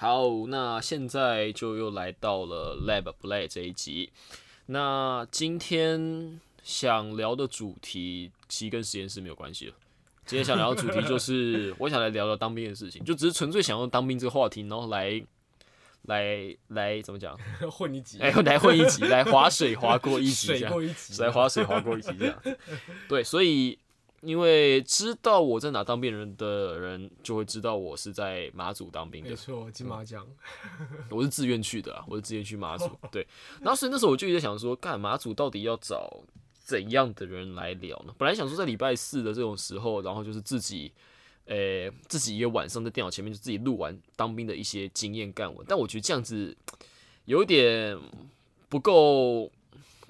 [0.00, 4.12] 好，那现在就又来到了 Lab Play 这一集。
[4.66, 9.74] 那今天想聊的主题其实跟实验室没有关系了。
[10.24, 15.20] 今天想聊的主题就 是，我想来聊聊当兵的事情，就只是纯粹想用当兵这个话题，然后来
[16.02, 17.36] 来来怎么讲？
[17.68, 20.72] 混一集，哎、来混一集，来划水划过一集这水样。
[20.72, 22.40] 过一集，来划水划过一集这样。
[23.08, 23.76] 对，所以
[24.20, 29.36] 因为知道我在哪当兵人的人，就会知道我是在马祖当兵的没。
[29.36, 30.26] 错，金马奖，
[31.10, 32.90] 我是自愿去的啊，我是自愿去马祖。
[33.12, 33.26] 对，
[33.60, 36.22] 然后所以那时候我就一直想说，干马祖到底要找
[36.58, 38.14] 怎样的人来聊呢？
[38.18, 40.92] 本来想说在礼拜四的这种时候，然后就是自己。
[41.50, 46.54] 呃，自己一个晚上在电脑前面就自己录完当兵的一些经验干文，但我觉得这样子
[47.24, 47.98] 有点
[48.68, 49.50] 不够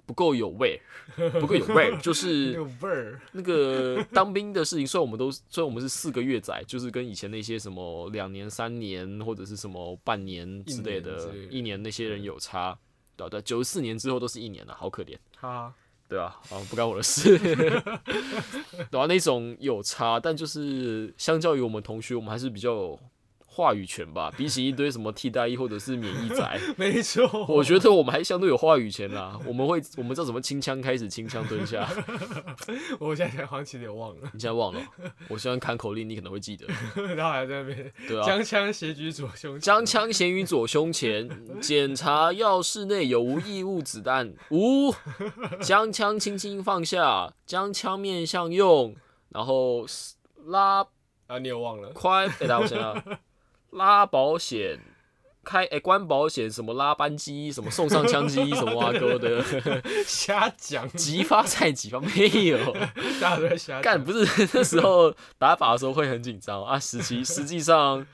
[0.09, 0.81] 不够有味，
[1.39, 11.35] 不够有味，就是那个味儿，那个当兵的事情，虽然我们都虽然我们是四个月仔，就是跟以前那些什么两年、三年或者是什么半年之类一的。
[11.51, 12.79] 一年那些人有差，
[13.17, 13.43] 对。
[13.43, 15.75] 九十四年之后都是一年了，好可怜，哈，
[16.09, 17.37] 对啊，啊不干我的事，
[18.91, 23.01] 对啊，那种有差，但就是相较于我们同学，我们还是比较有
[23.59, 31.89] 话语权吧，比起一堆什么替代役或者是免疫仔， 没错，我觉得我们还相对有话语权啦，我们会我们知道怎么清枪开始清枪蹲下。
[33.01, 34.81] 我现在好像其实也忘了，你现在忘了？
[35.27, 36.69] 我喜欢喊口令，你可能会记得，
[37.17, 38.25] 然后还在那边对啊。
[38.25, 41.29] 将枪斜举左胸，将枪斜于左胸前，
[41.61, 44.33] 检查钥匙内有无异物子弹。
[44.51, 44.95] 无，
[45.61, 48.95] 将枪轻轻放下，将枪面向右，
[49.31, 49.85] 然后
[50.47, 50.87] 拉
[51.27, 52.27] 啊，你也忘了，快。
[52.27, 53.19] 哎、等一下我想想，
[53.71, 54.81] 拉保险。
[55.45, 59.43] 开哎、关保险什么拉扳机什么送上枪机什么挖沟的，
[60.05, 62.59] 瞎讲，急发菜急发没有，
[63.19, 68.07] 大家都在瞎干，不是 那时候打靶的时候会很紧张啊，实际 实际上，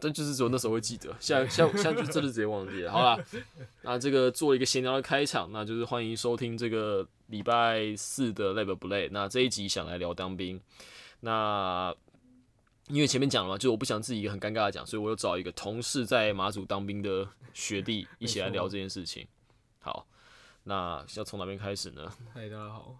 [0.00, 2.90] 这就是只有那时候会记得，现在现在现在就真的直接忘记了。
[2.90, 3.16] 好啦，
[3.82, 9.08] 那这个做一个闲聊的开场，那就是欢迎收听这个礼拜四的 Lab 不累。
[9.12, 10.60] 那这一集想来聊当兵，
[11.20, 11.94] 那
[12.88, 19.26] 因为前面讲了嘛，就我不想自己很尴尬的讲，所以我有找一个同事在马祖当兵的学弟一起来聊这件事情。
[19.78, 20.06] 好，
[20.64, 22.10] 那要从哪边开始呢？
[22.32, 22.96] 嗨， 大家好，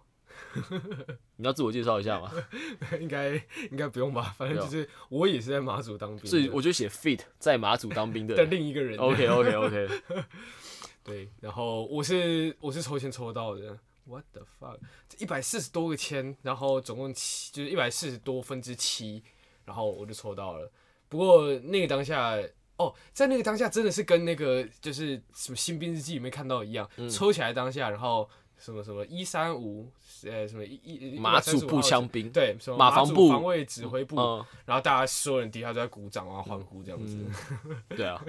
[1.37, 2.31] 你要自我介绍一下吗？
[3.01, 3.33] 应该
[3.71, 8.51] 应该不用吧，反正就是我也是在马祖当兵的，所以我就写 fit 在马祖当兵的 的人。
[8.51, 9.89] 另一个人 OK OK OK，
[11.03, 14.77] 对，然后我是我是抽签抽到的，What the fuck？
[15.17, 19.23] 一百四十多个签，然后总共七，就是一百四十多分之七，
[19.69, 20.67] 然后我就抽到了。
[21.07, 22.35] 不过那个当下，
[22.77, 29.91] 哦，在那个当下真的是跟那个就是什么新兵日记里面看到一样，嗯抽起来当下，然后什么什么一三五，
[30.25, 37.23] 呃，什么一一马祖步枪兵，对，什么马马防部防卫指挥部，嗯，然后大家所有人底下都在鼓掌啊欢呼这样子。
[37.89, 38.19] 对啊。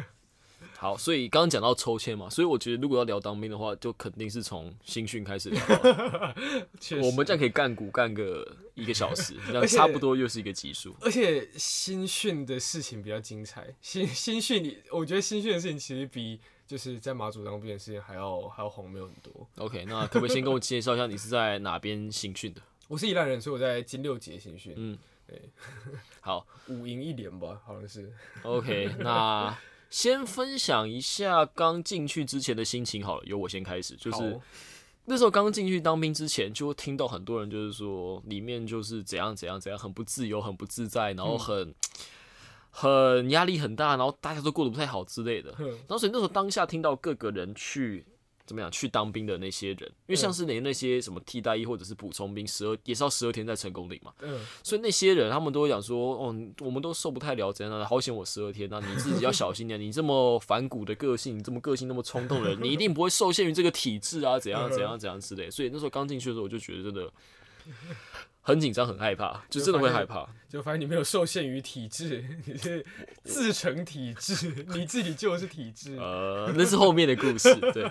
[0.80, 5.62] 好，所以刚刚讲到抽签嘛，所以我觉得如果要聊当兵的话，就肯定是从新训开始聊
[7.04, 10.96] 我们这样可以干股干个一个小时， 这样差不多又是一个集数。
[11.02, 13.74] 而且新训的事情比较精彩。
[13.82, 19.47] 新新训里，我觉得新训的事情其实比就是在马祖当兵的事情还要还要荒谬很多。
[19.56, 22.62] OK，那可不可以先跟我介绍一下你是在哪边新训的？
[22.88, 24.98] 我是宜兰人，所以我在金六节新训，嗯，
[26.22, 28.10] 好五营一连吧，好像是。
[28.42, 29.54] ，OK，那
[29.91, 34.41] 先分享一下刚进去之前的心情好了，由我先开始，就是
[35.06, 41.75] 那时候刚进去当兵之前，就会听到很多人就是说，里面就是怎样怎样怎样，很不自由，很不自在，然后很、
[42.71, 45.53] 很压力很大，然后大家都过得不太好之类的。
[45.56, 45.67] 哼。
[45.69, 48.07] 然后所以那时候当下听到各个人去
[48.50, 65.49] 怎么样去当兵的那些人，因为像是连那些什么替代役或者是补充兵，十二也是要十二天在成功岭嘛，嗯，所以那些人他们都会讲说，哦，我们都受不太了怎样的，好险我十二天啊，你自己要小心点，你这么反骨的个性，你这么个性那么冲动的人，你一定不会受限于这个体制啊，怎样怎样怎样之类。
[65.49, 67.09] 所以那时候刚进去的时候，我就觉得真的
[68.43, 70.28] 很紧张，很害怕，就真的会害怕。
[70.49, 72.84] 就发现你没有受限于体制，你是
[73.22, 75.97] 自成体制，你自己就是体制。
[75.97, 77.89] 呃，那是后面的故事，对。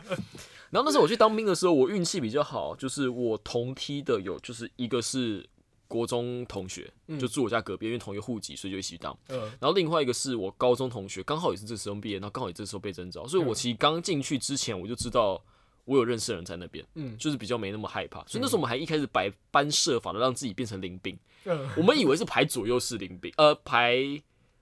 [0.71, 5.48] 然后那时候我去当兵的时候，我运气比较好，就是我同梯的有，就是一个是
[5.88, 9.18] 国中同学，就住我家隔壁，因为同一个户籍，所以就一起去当。
[9.30, 9.39] 嗯。
[9.60, 15.44] 然后另外一个是我高中同学，刚好也是这时候毕业，然后刚好也这时候被征召，所以我其实刚进去之前我就知道
[15.86, 17.18] 我有认识的人在那边，嗯。
[17.18, 18.24] 就是比较没那么害怕。
[18.27, 21.68] 所以那时候我们还一开始百般设法的让自己变成临兵，嗯。
[21.75, 23.98] 我们以为是排左右是临兵，呃，排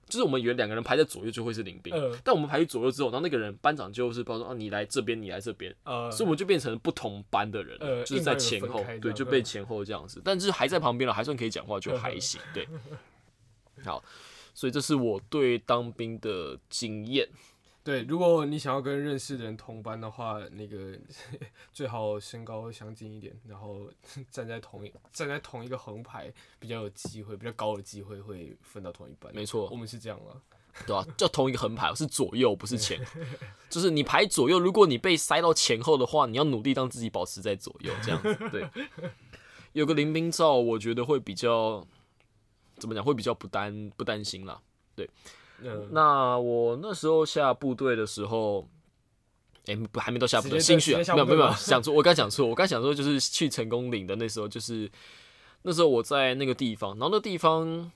[0.08, 2.18] 就是我们原两个人排在左右就会是领兵，嗯。
[2.24, 12.66] 但我们排去左右之后，然后那个人班长就是不知道说啊，你来这边，你来这边，呃，所以我们就变成不同班的人，呃就是在前后对，就被前后这样子，但是还在旁边了，还算可以讲话，就还行，对。
[13.84, 14.02] 好，
[14.54, 17.28] 所以这是我对当兵的经验。
[17.84, 20.98] 对，如果你想要跟认识的人同班的话，那个
[21.72, 23.90] 最好身高相近一点，然后
[24.30, 29.34] 站在同一站在同一个横排，比较有机会，比较高的机会会分到同一班。
[29.34, 30.36] 没错我们是这样啊。
[30.86, 33.00] 对啊，就同一个横排，是左右，不是前，
[33.68, 38.36] 就是你排左右，如果你被塞到前后的话，你要努力让自己保持在左右，这样子。
[38.50, 38.68] 对，
[39.72, 41.84] 有个临兵照，我觉得会比较
[42.76, 44.60] 怎么讲，会比较不担不担心啦。
[45.62, 48.68] 嗯，那我那时候下部队的时候，
[49.66, 54.90] 哎、不还没到下部队，直接新训啊没有没有讲错， 我刚讲错，我刚讲错就是去成功岭的那时候，就是
[55.62, 57.90] 那时候我在那个地方，然后那个地方。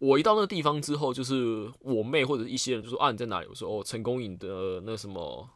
[0.00, 3.46] 我一到那个地方之后，就是我妹或者一些人就说啊你在哪里？
[3.48, 5.48] 我说哦成功岭的那什么，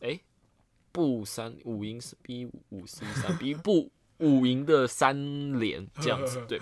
[0.00, 0.18] 哎、
[0.92, 6.60] 步三五营 B 五 C 三 B 步五营的三连 这样子， 对。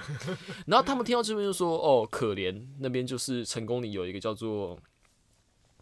[0.67, 4.79] 然后他们听到这边就说哦可怜，那边就是成功里有一个叫做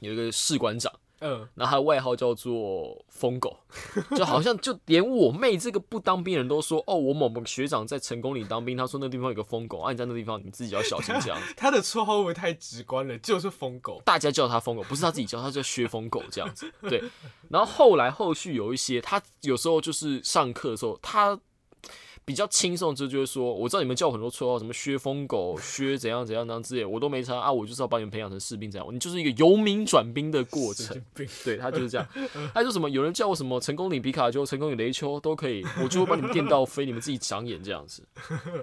[0.01, 0.93] 有一个士官长。
[1.25, 3.57] 嗯，然后他的外号叫做疯狗，
[4.17, 11.41] 就好像就连我妹这个不当兵人都说，哦，我某某学长在成功里当兵，他说那地方有个疯狗，啊，你在那地方你自己要小心这样。
[11.57, 13.17] 他的绰号会不会太直观了？
[13.19, 14.03] 就是疯狗。
[14.05, 16.69] 大家叫他疯狗，不是他自己叫，他叫薛疯狗这样子。
[16.91, 17.01] 对，
[17.49, 21.39] 然后后来后续有一些，他有时候就是上课的时候，他
[22.25, 31.03] 比较轻松，就就是说，我知道你们叫我很多绰号，什么薛疯狗、 薛怎样怎样怎样之类，我都没差啊，我就是要把你们培养成士兵这样，你就是一个由民转兵的过程。
[31.15, 31.27] 病。
[31.45, 32.07] 对他就是这样，
[32.55, 38.07] 他说什么有人叫我什么成功领皮卡丘、成功领雷丘都可以，我就会把你们电到飞，你们自己长眼这样子。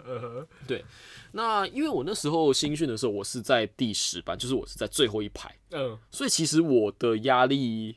[0.65, 0.85] 对，
[1.33, 7.95] 那因为我那时候新训的时候，我是在第十班，就是我是在最后一排，嗯，所以其实我的压力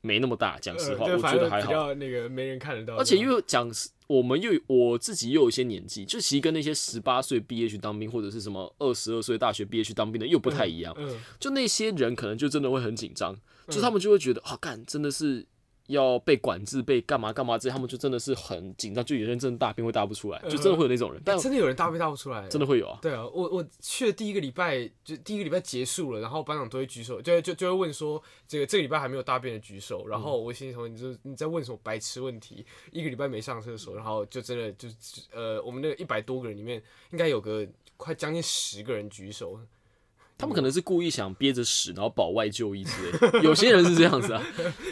[0.00, 1.70] 没那么大，讲实话，我觉得还好。
[1.70, 2.96] 较那个没人看得到。
[2.96, 10.94] 而且因为讲实我们又我自己又有一些年纪，就其实跟那些十八岁毕业去当兵，或者是什么二十二岁大学毕业去当兵的又不太一样。
[10.98, 13.34] 嗯，就那些人可能就真的会很紧张，
[13.68, 15.46] 就他们就会觉得啊，干真的是
[15.88, 22.98] 要被管制、被干嘛干嘛这些，他们就真的是很紧张，就有些人真的大便会大不出来，就真的会有那种人，但欸真的有人大便大不出来，真的会有啊。
[23.02, 32.64] 对啊，我我去的第一个礼拜，就第一个礼拜结束了，然后班长都会举手，就就就会问说，这个这个礼拜还没有大便的举手，然后我心里头你就你在问什么白痴问题？
[32.90, 34.88] 一个礼拜没上厕所，然后就真的就
[35.32, 37.66] 呃，我们那个一百多个人里面，应该有个
[37.96, 39.58] 快将近十个人举手，
[40.36, 43.40] 他们可能是故意想憋着屎，然后保外就医之类的。
[43.40, 44.42] 有些人是这样子啊，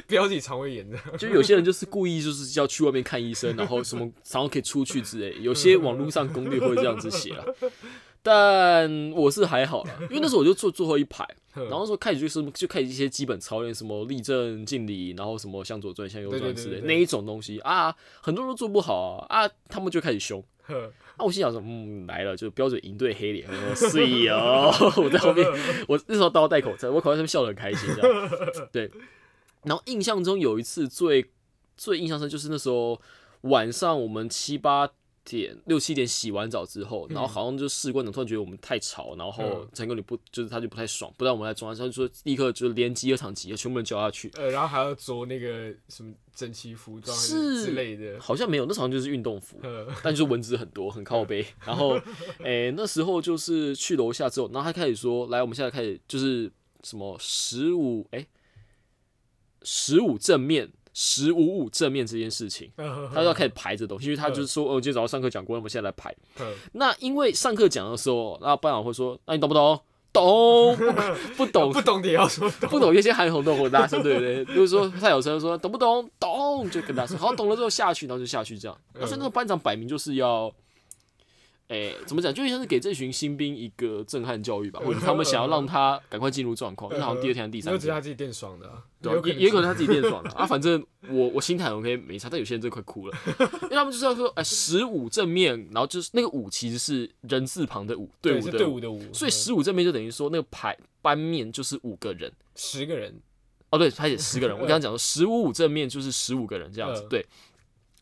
[0.07, 5.37] 标记肠胃炎的，就有些人就是故意就是要去外面看医生，然后什么然后可以出去之类。
[5.41, 7.45] 有些网络上攻略会这样子写啊，
[8.23, 20.43] 但我是还好了，因为那时候我就坐最后一排， 然后说开始就是就开始一些基本操练，什么立正、敬礼，然后什么向左转、向右转之类那一种东西啊，很多人都做不好啊啊，他们就开始凶。
[21.25, 25.47] 我心想说，嗯，来了，就标准银队黑脸，我说是哦，我在后面，
[25.89, 28.31] 我那时候都要戴口罩，我口罩上面笑得很开心，这样，
[28.73, 28.91] 对。
[29.65, 31.31] 然后印象中有一次最
[31.77, 33.01] 最印象深就是那时候
[33.43, 34.89] 晚上我们七八
[35.25, 39.69] 点六七点洗完澡之后，然后好像就士官长突然觉得我们太吵，然后嗯。
[39.75, 44.31] 陈哥你不就是他就不太爽，不让我们来中央，他就说立刻就连集二场集合，全部人叫下去。
[44.35, 51.47] 呃，然后还要着那个什么整齐服装之类的，好像没有，那好像就是运动服，呃， 但就是蚊子很多，很靠背。
[51.65, 51.99] 然后，
[52.45, 56.51] 诶、那时候就是去楼下之后，然后他开始说：“来，我们现在开始就是
[56.83, 58.27] 什么十五诶，
[59.63, 62.71] 十五正面，十五五正面这件事情。”
[63.13, 66.15] 他就要开始排这东西，因为他就是说：“哦，今天早上上课讲过，那我们现在来排。
[66.41, 69.81] 嗯”那因为上课讲的时候，那班长会说：“那你懂不懂？
[70.13, 70.93] 懂不
[71.39, 74.45] 不懂不懂的也要说懂，不懂，有些喊红豆很大声，对不对？
[74.55, 76.07] 就是说他有声说懂不懂？
[76.21, 78.79] 懂就跟他说，好懂了之后下去，然后就下去这样。
[78.93, 80.53] 那所以那个班长摆明就是要，
[81.73, 82.33] 诶、怎么讲？
[82.33, 90.47] 就像是给这群新兵一个震撼教育吧，或者他们想要让他赶快进入状况，因为好像第二天、第三天，只是他自己变爽的啊，对啊，也也可能他自己变爽了啊。
[90.47, 93.17] 反正我我心态很 OK 没差，但有些人真的快哭了，
[93.63, 102.31] 因为他们就是要说，哎、十五正面，然后就是那个五其实是人字旁的五，队伍的五，队伍的伍，所以嗯十五正面就等于说那个排班面就是五个人。
[102.55, 103.19] 十个人，
[103.71, 104.55] 哦，对，他写十个人。
[104.55, 107.27] 我刚刚讲说 十五五正面就是十五个人这样子，嗯对。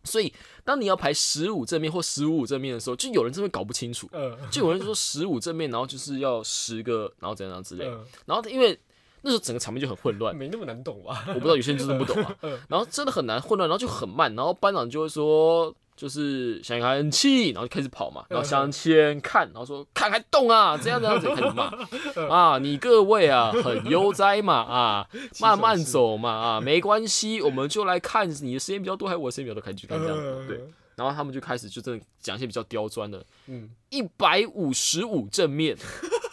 [0.05, 0.33] 所以
[0.65, 7.85] 当你要排十五正面或十五五正面的时候，就有人真的搞不清楚，呃，就有人说十五正面，然后就是要十个，然后怎样怎样之类
[8.27, 8.79] 然后因为
[9.23, 11.25] 那时候整个场面就很混乱，没那么难懂吧？
[11.29, 12.37] 我不知道有些人就是不懂啊，
[12.69, 15.75] 然后真的很难混乱，然后就很慢，然后班长就会说。
[16.01, 21.71] 就是想很气，然后就开始跑嘛，然后向前看，然后说看还动啊，这样这样子开始骂。
[22.35, 25.07] 啊，你各位啊很悠哉嘛啊，
[25.43, 30.59] 慢慢走嘛啊，没关系，我们就来看你的时间比较多还是我的时间比较多，开始去看这样子，对，
[30.97, 35.77] 然后他们就开始就真的讲一些比较刁钻的，嗯，一百五十五正面，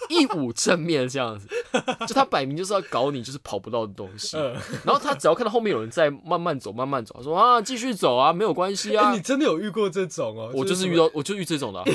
[0.09, 1.47] 一五正面这样子，
[2.07, 4.35] 就他摆明就是要搞你，就是跑不到的东西。
[4.37, 9.21] 嗯，然后他只要看到后面有人在慢慢走，慢慢走，他说啊，继续走啊，没有关系啊欸，你。
[9.27, 10.51] 真的有遇过这种哦？
[10.53, 11.85] 我就是遇到，我就遇这种的啊、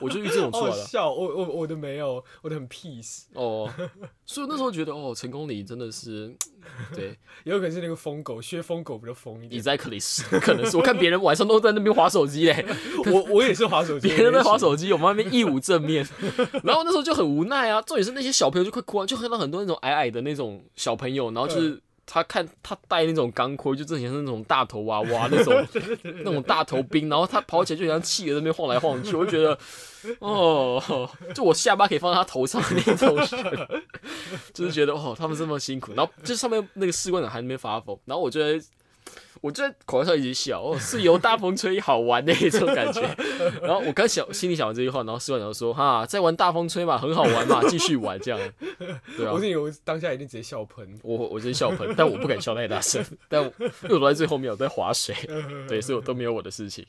[0.00, 0.86] 我就遇这种出 好来的啊。
[0.86, 3.68] 笑，我我我的没有，我的很 peace，哦，
[4.24, 6.32] 所以那时候觉得，哦，成功里真的是，
[6.94, 9.62] 对也有可能是那个疯狗，薛疯狗比较疯一点。
[9.62, 12.64] ，exactly 可能是我看别人晚上都在那边划手机嘞，
[13.12, 16.06] 我我也是划手机，别人在划手机，我们那边一无正面，
[16.64, 17.80] 然后那时候就很无奈啊。
[17.82, 21.80] 重点是那些小朋友就快哭啊，就看到很多那种矮矮的那种小朋友，然后就是
[22.10, 25.68] 他看他戴那种钢盔，就之前是那种大头娃娃 那种
[26.02, 29.56] 那种大头兵，然后他跑起来就像企鹅在那边晃来晃去，我就觉得
[30.20, 33.82] 哦，就我下巴可以放在他头上的那种人，
[34.54, 38.66] 就是觉得哦，他们这么辛苦，然后就上面那个士官长还在那边发疯，然后我就在。
[39.40, 43.00] 我就在口上一直笑，哦，是由大风吹好玩的这种感觉。
[43.62, 48.40] 然后我刚想心里想完这句话，然后士官长就说：“哈，在玩大风吹嘛，很好玩嘛，继续玩这样。”
[49.16, 50.98] 对啊 我，是以为当下一定直接笑喷。
[51.04, 55.14] 我我真笑喷，但我不敢笑太大声， 但我因为我躲在最后面，我在划水，
[55.68, 56.84] 对，所以我都没有我的事情。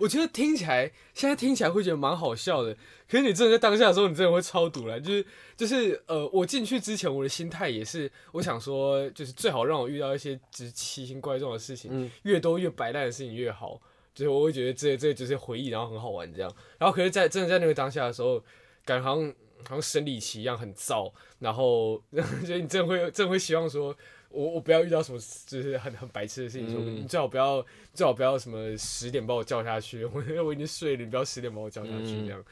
[0.00, 2.76] 我觉得听起来，现在听起来会觉得蛮好笑的。
[3.08, 5.00] 可是你真的在当下的时候，你真的会超堵了。
[5.00, 5.26] 就是
[5.56, 13.80] 就是呃，我进去之前，我的心态也是，我想说，就是最好让我遇到一些就是奇形怪状的事情，嗯越多越白烂的事情越好。
[14.14, 16.52] 就是我会觉得这这就是回忆，然后很好玩这样。
[16.78, 18.42] 然后可是在，真的在那个当下的时候，
[18.84, 19.28] 感觉好像
[19.68, 22.02] 好像生理期一样很燥，然后
[22.46, 23.94] 就你真的会真的会希望说。
[24.36, 27.64] 我我不要遇到什么就是很很白痴的事情，说嗯你最好不要
[27.94, 32.44] 最好不要什么十点把我叫下去，我我已经睡了，你不要十点把我叫下去嗯这样。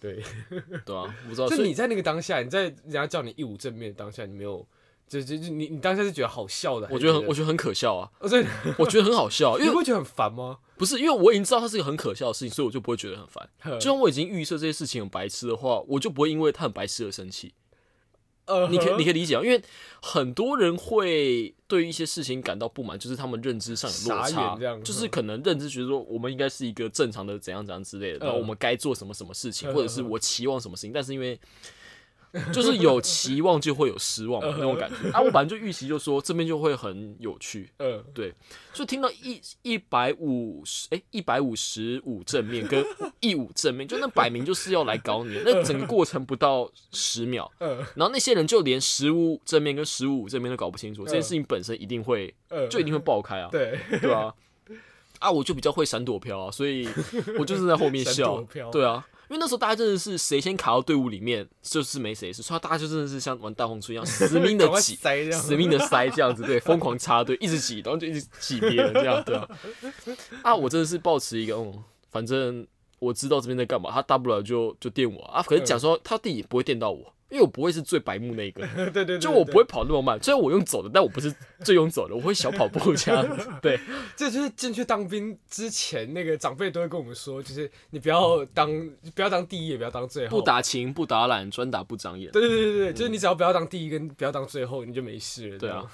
[0.00, 0.22] 对，
[0.86, 4.64] 对啊，我不知道，就你在那个当下，你在人家叫你一五正面的当下，你没有，
[5.08, 8.44] 就就就你你当下是觉得好笑的，我觉得很，我觉得很可笑啊，哦，所以
[8.76, 10.58] 我觉得很好笑，因为你会觉得很烦吗？
[10.76, 13.48] 不是因为我已经知道它是一个很可笑的事情，所以我就不会觉得很烦。
[13.58, 17.52] 呵就算我已经预设这些事情很白痴的话，我就不会因为它很白痴而生气。
[18.48, 19.62] 呃，你可以你可以理解啊，因为
[20.02, 31.38] 很多人会对一些事情感到不满，就是他们认知上有落差就是可能认知觉得说我们应该是一个正常的怎样怎样之类的，然后我们该做什么什么事情，嗯或者是我期望什么事情，但是因为
[32.52, 35.10] 就是有期望就会有失望嘛那种感觉。
[35.10, 37.70] 啊，我本来就预期就说这边就会很有趣，
[38.12, 38.32] 对，
[38.72, 42.84] 所以听到一一百五十哎一百五十五正面跟
[43.20, 47.78] 一五正面，就那摆明就是要来搞你，那整个过程不到十秒，嗯。
[47.94, 54.34] 然后那些人就连十五正面跟十五正面都搞不清楚，这件事情本身一定会呃，就一定会爆开啊，对，对啊，
[55.18, 56.88] 啊我就比较会闪躲飘啊，所以
[57.38, 59.06] 我就是在后面 笑，对啊。
[59.28, 64.96] 因为那时候大家真的是谁先卡到队伍里面，就是没谁是，所以大家就真的是像玩大黄车一 样，死命的挤，
[65.32, 69.48] 死命的塞这样子，对， 疯狂插队，一直挤，然后就一直挤别人这样，对啊。
[70.42, 72.66] 啊，我真的是抱持一个，嗯，反正
[72.98, 75.42] 我知道这边在干嘛，他大不了就就电我啊。
[75.42, 80.18] 可是讲说他弟也不会电到我，因为我不会是最白目那一个， 对对对，对就我不会，跑那么慢。
[80.22, 83.48] 虽然我用走的，但我不是最用走的，我会小跑步这样子。
[83.60, 83.78] 对，
[84.16, 88.68] 这就是进去当兵之前，那个长辈都会跟我们说，就是你不要当
[89.14, 92.30] 不要当第一，也不要当最后，不打情不打懒，专打不长眼。
[92.32, 95.58] 对对对对对，就是你只要不要当第一，跟不要当最后，你就没事了。
[95.58, 95.84] 对啊，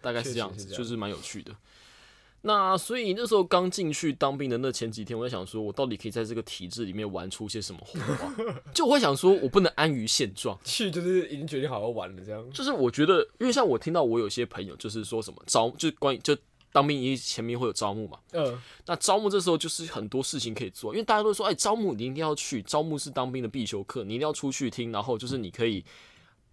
[0.00, 1.52] 大概是这样子，就是蛮有趣的。
[2.46, 8.54] 那所以那时候刚进去当兵的那前几天，我在想说，我到底可以在这个体制里面玩出些什么火花？
[8.74, 10.58] 就我会想说，我不能安于现状。
[10.62, 12.50] 去就是已经决定好好玩了，这样。
[12.50, 16.36] 就是我觉得，因为像我听到我有些朋友就是说什么招，就是关于就
[16.70, 25.84] 当兵一前面会有招募嘛，嗯，那招募这时候就是很多事情可以做，因为大家都说，哎，招募你一定要去，招募是当兵的必修课，你一定要出去听，然后就是你可以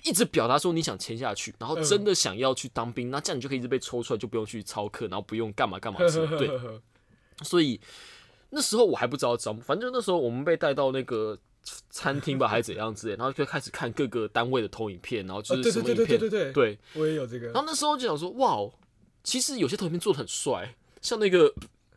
[0.04, 6.82] 一直表达说你想签下去，然后真的想要去当兵，那这样你就可以一直被抽出来，就不用去操课，然后不用干嘛干嘛之类，对，
[7.44, 7.80] 所以
[8.50, 11.38] 那时候我还不知道招募，反正那时候我们被带到那个
[11.90, 16.52] 餐厅吧，还是怎样之类， 然后就开始看各个单位的投影片，然后就是什么影片，对对对。
[16.52, 17.48] 对，对，我也有这个。
[17.48, 17.56] 然。
[17.56, 18.74] 后那时候就想说，哇哦，
[19.24, 21.54] 其实有些投影片做的很帅，像那个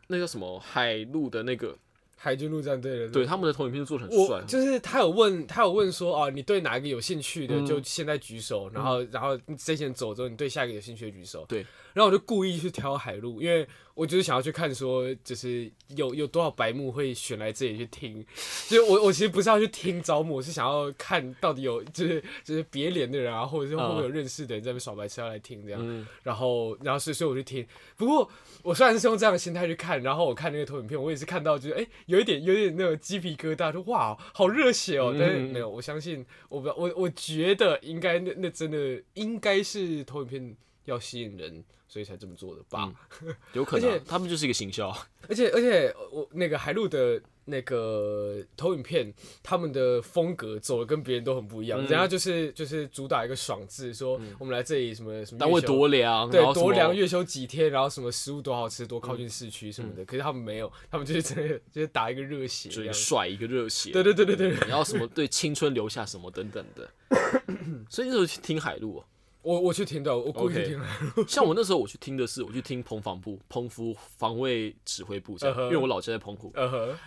[0.07, 1.75] 那个什么海陆的那个，
[2.15, 7.65] 海军陆战队的，对他们的投影片就做成帅，就是他有问，他有问说啊，你对哪一个有兴趣的，嗯。
[7.65, 11.45] 就现在举手，然后然后这些人走之后，你对下一个有兴趣的举手。
[11.47, 18.21] 对，然后我就故意去挑海陆，因为我就是想要去看说，就是有有多少白目会选来这里去听。
[18.67, 25.79] 就是我我其实不是要去听招募，我是想要看到底有就是就是别脸的人啊，或者是会不会有认识的人在那边耍白痴要来听这样。
[25.81, 27.65] 嗯，然后，然后所以所以我就听。
[27.95, 28.29] 不过
[28.61, 35.13] 我虽然是用这样的心态去看，然后我看那个投影片，我也是看到就是哎、有一点有一点那种鸡皮疙瘩，就哇，好热血哦。
[35.13, 42.91] 嗯但是没有，我相信我不我我觉得应该那那真的应该是投影片要吸引人，所以才这么做的吧。
[43.53, 44.89] 有可能他们就是一个行销，
[45.27, 49.13] 而且而且我那个海陆的那个投影片，
[49.43, 51.79] 他们的风格走的跟别人都很不一样。
[51.79, 60.03] 人家就是就是主打一个爽字，说我们来这里什么什么单位多凉，对多凉，月休几天，然后什么食物多好吃，多靠近市区什么的。
[60.05, 63.91] 可是他们没有，他们就是真的就是打一个热血，就帅一个热血。
[63.91, 66.89] 对对对对对，然后什么对青春留下什么等等的。
[67.89, 69.03] 所以那时候去听海陆。
[69.45, 70.81] 我我去听的，我故意听。
[71.27, 76.51] 像我那时候我去听的是，我去听彭防部、澎湖防卫指挥部这样，因为我老家在澎湖。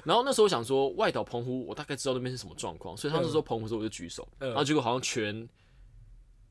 [0.04, 5.48] 然后那时候我想说外岛澎湖，我大概知道那边是什么状况，所以他们说澎湖时候我就举手，然后结果好像全。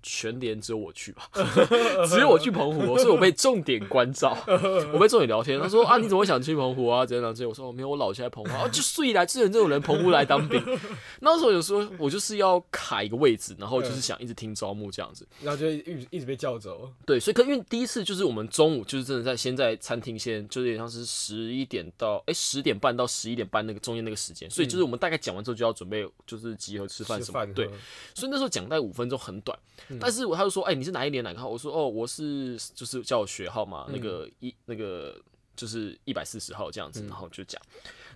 [0.04, 1.30] 全连只有我去吧，
[2.08, 4.38] 只有我去澎湖，所以我被重点关照，
[4.94, 5.60] 我被重点聊天。
[5.60, 7.06] 他说啊，你怎么会想去澎湖啊？
[7.06, 7.50] 怎样怎样？
[7.50, 10.63] 我说我没有，我老家在澎湖啊，就睡来之前这种人澎湖来当兵。
[11.22, 16.89] 那时候有时候，我就是要卡一个位置，然后就是想一直听招募这样子，然后就一一直被叫走。
[17.06, 27.46] 对，所以可因为第一次就是我们中午就是真的在先在餐厅先，就是有点像是十一点到哎十点半到十一点半那个中间那个时间，所以就是我们大概讲完之后就要准备就是集合吃饭什么。
[27.54, 27.68] 对，
[28.13, 29.58] 所以那时候讲大概五分钟很短。
[30.00, 31.48] 但是我他就说，哎，你是哪一年哪个号？
[31.48, 35.17] 我说，哦，我是就是叫我学号嘛，那个一那个
[35.56, 37.62] 就是一百四十号这样子，然后就讲，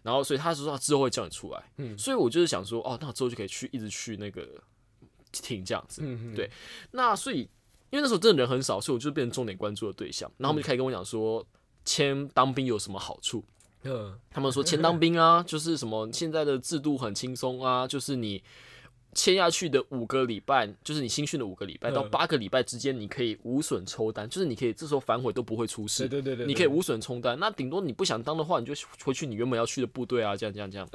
[0.03, 4.45] 然后所以他说他之后会叫你出来，嗯，所以我就是想说，哦，那之后就可以去一直去那个
[5.31, 6.49] 听这样子，嗯对，
[6.91, 7.39] 那所以
[7.89, 11.45] 因为那时候真的人很少，所以我就变成重点关注的对象，然后他们就开始跟我讲说，
[11.85, 13.43] 签当兵有什么好处？
[13.83, 18.43] 嗯，他们说签当兵啊， 就是什么现在的制度很轻松啊，就是你。
[19.13, 26.07] 签下去的五个礼拜，就是你新训的五个礼拜到八个礼拜之间，你可以无损抽单，就是你可以这时候反悔都不会出事。
[26.07, 27.37] 对对对，你可以无损冲单。
[27.39, 30.87] 那顶多你不想当的话，你就回去你原本要去的部队啊，这样这样这样。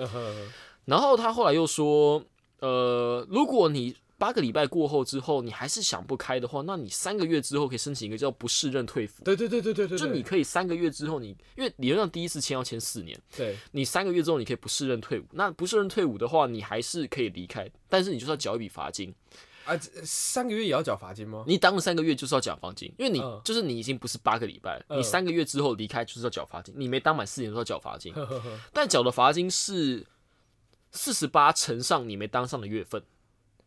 [0.84, 2.22] 然后他后来又说，
[2.60, 9.22] 呃，如果你八个礼拜过后之后，你还是想不开的话，那你三个月之后可以申请一个叫不适任退服。
[9.24, 15.24] 对对对对对对，就你可以三个月之后，你因为理论上第一次签要签四年，对，你三个月之后你可以不适任退伍。
[15.32, 19.14] 那不适任退伍的话，你还是可以离开，但是你就是要缴一笔罚金。
[19.66, 21.44] 啊，三个月也要缴罚金吗？
[21.46, 26.72] 你当了三个月就是要缴罚金，因为你就是你已经不是八个礼拜，你三个月之后离开就是要缴罚金。
[26.78, 28.14] 你没当满四年都要缴罚金，
[28.72, 30.06] 但缴的罚金是
[30.92, 33.02] 四十八乘上你没当上的月份。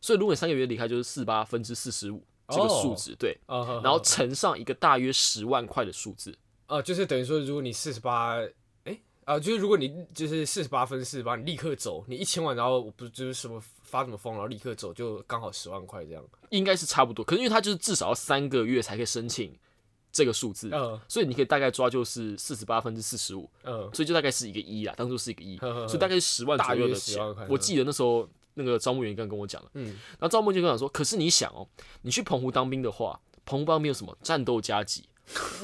[0.02, 3.38] 所以，如果你三个月离开，就是四八分之四十五这个数值，对，
[3.84, 6.36] 然后乘上一个大约十万块的数字，
[6.68, 8.38] 啊，就是等于说，如果你四十八，
[8.86, 17.24] 哎，啊，就是如果你就是四十八分四十八，你立刻走，你一千万，然后不就是什么发什么疯，然后立刻走，就刚好十万块这样，应该是差不多。
[17.24, 19.56] 可是因为它就是至少要三个月才可以申请
[20.12, 27.24] 这个数字，嗯，所以你可以大概抓就是四十八分之四十五，嗯，所以就大概是一个一啦，当初是一个一，所以大概是十万左右的钱。
[27.48, 28.28] 我记得那时候。
[28.60, 31.66] 那个招募员刚跟我讲了，嗯，然后招募就跟我讲说，可是你想哦，
[32.02, 35.06] 你去澎湖当兵的话，澎湖当兵有什么战斗加级、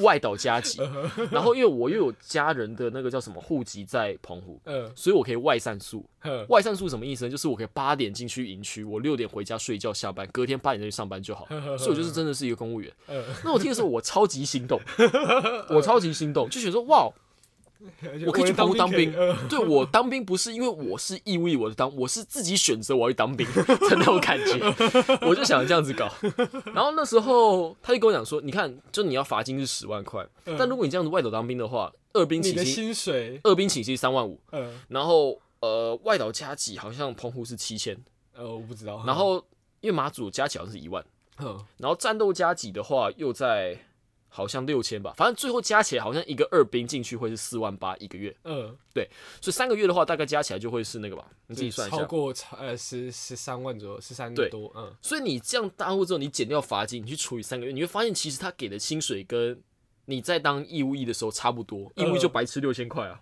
[0.01, 0.79] 外岛加级，
[1.29, 6.05] 然后因为我又有家人的那个叫什么户籍在澎湖，嗯，所以我可以外散宿。
[6.49, 7.29] 外散宿什么意思呢？
[7.29, 11.45] 就是我可以八点进去营区，我六点回家睡觉下班，隔天八点再去上班就好。
[11.77, 12.91] 所以我就是真的是一个公务员。
[13.43, 14.79] 那我听的时候我超级心动，
[15.69, 17.11] 我超级心动，就觉得说哇。
[18.25, 19.13] 我可以去澎湖当兵，
[19.49, 24.59] 对我当兵不是因为我是义务役，我的当我是自己选择我要去当兵的那种感觉，
[25.27, 26.11] 我就想这样子搞。
[26.73, 30.25] 然后那时候他就跟我讲说，你看，就你要罚金是十万块，
[30.57, 34.39] 但如果你这样子外岛当兵的话，二兵起薪水，二兵起薪三万五，
[34.87, 37.97] 然后呃外岛加几好像澎湖是七千，
[38.35, 39.35] 呃我不知道，然后
[39.81, 41.03] 因为马祖加起好像是一万，
[41.77, 43.77] 然后战斗加几的话又在。
[44.35, 48.35] 好像六千吧，反正最后加起来好像一个二兵进去会是四万八一个月。
[48.43, 51.97] 嗯，对，所以三个月的话，大概加起来就会是那个吧，你自己算一下。
[51.97, 54.69] 超过呃十十三万左右，十三多。
[54.75, 59.57] 嗯，所以你这样耽误之后，你减掉罚金，你去除以三个月，你会发现其实他给的薪水跟
[60.05, 63.21] 你在当义务役的时候差不多，义务役就白吃六千块啊。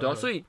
[0.00, 0.42] 对啊，所以。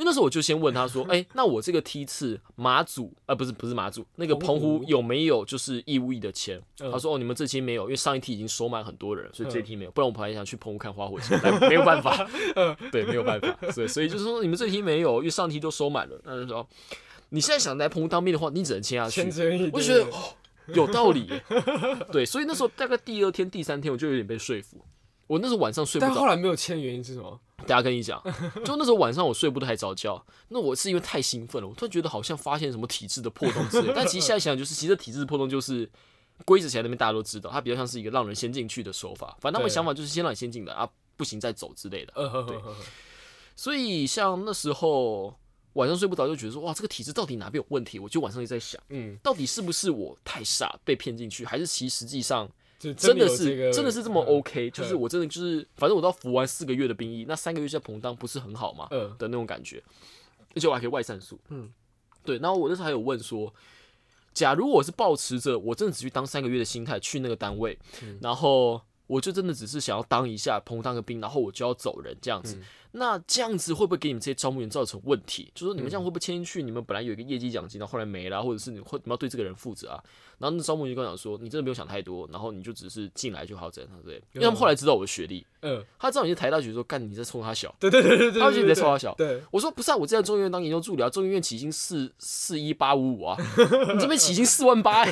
[0.00, 6.58] 因为那时候我就先问他说：“哎，那我这个梯次马祖啊，不是不是马祖，那个澎湖有没有就是义务役的钱？”
[6.90, 9.90] 他说：“哦，你们这期没有，因为上一梯已经收满很多人，所以这梯没有。
[9.90, 12.26] 不然我本来想去澎湖看花火节，但没有办法。
[12.90, 13.54] 对，没有办法。
[13.70, 16.18] 所以所以就是说，你们这梯没有，因为上梯都收满了。
[16.24, 16.66] 那就说，
[17.28, 19.20] 你现在想来澎湖当兵的话，你只能签下去。
[19.70, 20.34] 我就觉得哦
[20.68, 21.28] 有道理。
[22.10, 24.78] 对，所以那时候大概第二天、第三天，我就有点被说服。
[25.26, 26.10] 我那时候晚上睡不着。
[26.10, 28.22] 但后来没有签，原因是什么？”大家跟你讲，
[28.64, 33.92] 就那时候晚上我睡不太着觉，那我是因为太兴奋了，我突然觉得好像发现什么体质的破洞之类。
[33.94, 35.88] 但其实现在想，就是其实体质破洞就是
[36.44, 39.36] 规则起来那边大家都知道，它比较像是一个让人先进去的手法。
[39.40, 42.12] 反正他们想法就是先让你先进来啊，不行再走之类的。
[42.14, 42.58] 对。
[43.56, 45.34] 所以像那时候
[45.74, 47.98] 晚上睡不着，就觉得说哇，这个体质到底哪边有问题？
[47.98, 52.50] 我就晚上就在想，嗯，到底是不是我太傻被骗进去，还是其实际上。
[52.80, 58.88] 真的是真的是这么 OK，就是我真的就是，反正我都要服完四个月的兵役，那三个月在澎当不是很好吗？
[59.18, 59.82] 的那种感觉。
[60.54, 61.38] 而且我还可以外散宿。
[61.50, 61.70] 嗯，
[62.24, 62.38] 对。
[62.38, 63.52] 然后我那时候还有问说，
[64.32, 67.78] 假如我是抱持着我真的只去当三个月的心态去那个单位，
[68.22, 72.58] 然后我就真的只是想要当一下澎湖当个兵，然后我就要走人这样子。
[72.92, 75.50] 那这样子会不会给你们这些招募员造成问题？
[75.54, 76.62] 就说你们这样会不会签进去？
[76.62, 80.02] 你们本来有一个业绩奖金，然后后来没了，或者是你会你要对这个人负责啊？
[80.38, 84.14] 然后那招募员就跟我讲说，你真的没有想太多，然后你就只是进来就好，怎样对。
[84.32, 89.14] 因为他们后来知道我的学历，嗯，他知道你是台大学，说干你在冲他小，对对对对对，他觉得你在冲他小。
[89.16, 93.36] 对，我说不是啊，我之前中医院当研究助理啊，中医院起薪四四一八五五啊，
[93.92, 95.10] 你这边起薪四万八哎，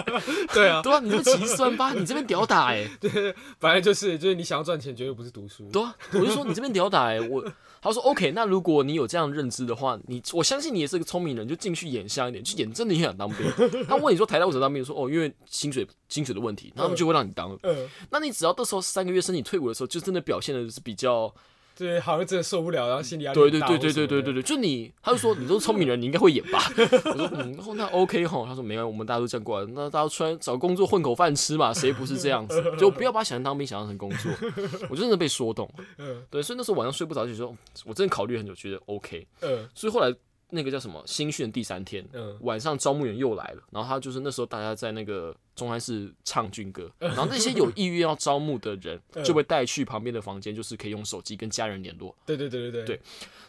[0.52, 7.44] 对啊， 对啊，你这边起薪四万八，你这边屌打哎，对，本来就是就是你想要赚钱，绝对不是读书，对啊，我就说你这边屌打哎，我。
[7.80, 13.46] 他说：“OK，那如果你有这样认知的话，你我相信你也是个聪明人，就进去演像一点，去演真的很想当兵。
[13.86, 14.84] 他问你说台大为什么当兵？
[14.84, 17.56] 说哦，因为薪水薪水的问题，他们就会让你当。
[18.10, 21.32] 那你只要到时候三个月申请退伍的时候，就真的表现的是比较。”
[21.78, 26.58] 对，好像真的受不了，然后心里压力对对对对对对对对，就你，他就说你都是聪明人，你应该会演吧？
[26.76, 28.44] 我说嗯，那 OK 哈。
[28.48, 32.60] 他说没关系，我们大家都这样过来，那大家出来找工作混口饭吃嘛， 谁不是这样子？
[32.76, 34.32] 就不要把想象当兵想象成工作。
[34.90, 35.70] 我真的被说动，
[36.30, 39.26] 对，所以那时候晚上睡不着，就说我真的考虑很久，觉得 OK。
[39.42, 40.14] 嗯，所以后来。
[40.50, 42.02] 那个叫什么新训第三天，
[42.40, 52.14] 晚上招募员又来了，然后他就是那时候大家在那个中山市唱军歌， 然后那些有意愿要招募的人 就被带去旁边的房间，就是可以用手机跟家人联络。
[52.24, 53.00] 对对对对对。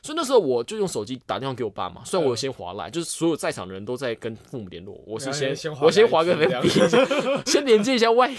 [0.02, 8.34] 所以那时候我就用手机打电话给我爸妈，虽然我先划来，就是所有在场的人都在跟父母联络，我是先我先划个 FB， 先连接一下外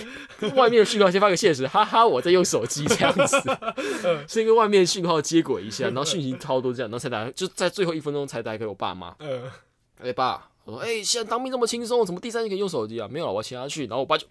[0.56, 3.36] 外面的讯号，先发个现实，哈哈，我在用手机这样子，
[4.26, 9.14] 先跟外面讯号接轨一下，然后讯息超多这样，然后才打，就在最后一分钟才打给我爸妈。
[9.18, 9.42] 嗯，
[10.02, 10.49] 哎爸。
[10.70, 13.08] 我说：“哎，现在当兵这么轻松，怎么第三天可以用手机啊？
[13.10, 14.26] 没有了，我切下去。”然后我爸就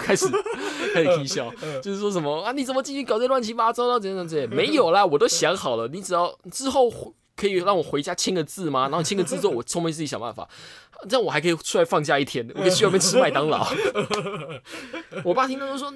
[0.00, 0.26] 开始
[0.94, 2.52] 开始啼笑，就是说什么啊？
[2.52, 4.00] 你怎么进去搞这乱七八糟的？
[4.00, 4.48] 怎样怎样？
[4.48, 6.90] 没有啦，我都想好了，你只要之后
[7.36, 8.82] 可以让我回家签个字吗？
[8.88, 10.48] 然后签个字之后，我后面自己想办法，
[11.08, 13.66] 这样我还可以出来放假一天， 我可以去外面吃麦当劳。
[15.24, 15.92] 我爸听到就说：“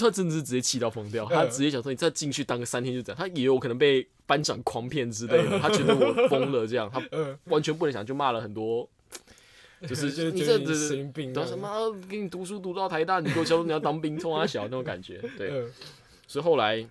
[0.00, 4.06] 他真的是直接气到疯掉，他直接想说你再进去当个三天就这样。”他也有可能被。
[4.28, 7.00] 班长狂骗之类的，他觉得我疯了，这样 他
[7.44, 8.88] 完全不能想，就骂了很多，
[9.86, 15.68] 就是你这神经病，什么给你读书读到台大，你给我教你要当兵，冲他小那种感觉，对。
[16.26, 16.84] 所以后来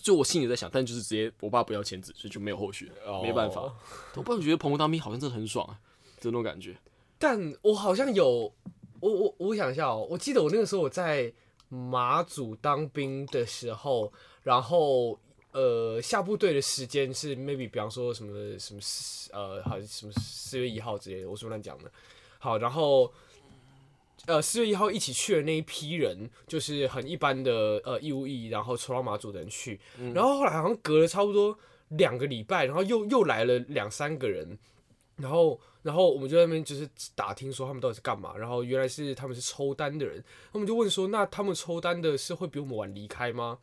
[0.00, 2.92] 就我心里在想，但就是直接我爸不要签字，所以就没有后续，
[3.24, 3.62] 没办法。
[4.14, 5.68] 我爸觉得朋友当兵好像真的很爽，
[6.18, 6.76] 这种感觉。
[7.18, 8.52] 但我好像有，
[9.00, 11.32] 我我我想一下哦，我记得我那个时候我在
[11.68, 15.18] 马祖当兵的时候，然后。
[15.52, 18.80] 呃，下部队的时间是 maybe 比方说什么什么
[19.32, 21.90] 呃，好像什么四月一号之类的，我是乱讲的。
[22.38, 23.10] 好，然后
[24.26, 29.80] 呃，四月一号一起去的那一批人，就是很一般的呃义务役，然后抽到马祖的人去。
[30.12, 34.58] 然后后来好像隔了差不多两个礼拜，然后又又来了两三个人，
[35.16, 43.58] 然后然后我们就在那边就是打听说他们到底是干嘛，然后原来是他们是抽单的人，他们就问说，那他们抽单的是会比我们晚离开吗？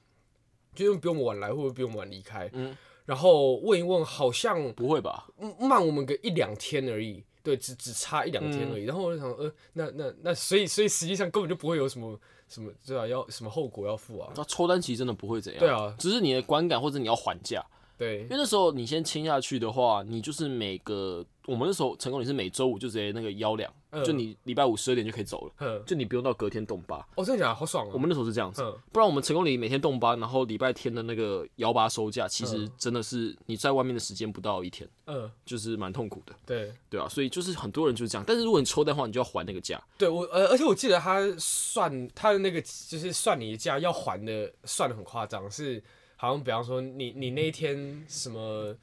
[0.74, 2.50] 就比我们晚来，会不会比我们晚离开？
[2.54, 5.28] 嗯，然后问一问，好像不会吧？
[5.60, 8.86] 慢我们个一两天而已，对，只只差一两天而已。
[8.86, 13.06] 然后我就想，呃，那那那，所以所以实际上根本就不会有什么什么，对吧？
[13.06, 14.34] 要什么后果要付啊？
[14.36, 17.63] 那抽单其实真的不会怎样，对啊，只是你的观感或者你要还价。
[17.96, 23.71] 对，因为那时候你先签下去的话，你就是每个我们那时候成功你是每周五就直接那个幺两，
[24.06, 27.06] 就你礼拜五十二点就可以走了，就你不用到隔天动八。
[27.15, 27.56] 哦，真的假的？
[27.56, 27.91] 好爽啊！
[27.93, 36.34] 我们那时候是这样子，不然我们成功里每天动八，然后礼拜天的那个幺八收假，其实真的是你在外面的时间不到一天，嗯，就是蛮痛苦的。
[36.45, 39.82] 对，对啊，所以就是很多人就是这样，但是如果你抽的话，你就要还那个价。
[39.97, 45.84] 对我，呃，而且我记得他算他的那个就是算你的价要还的，算的很夸张，是。
[46.15, 48.73] 好像比方说你你那一天什么，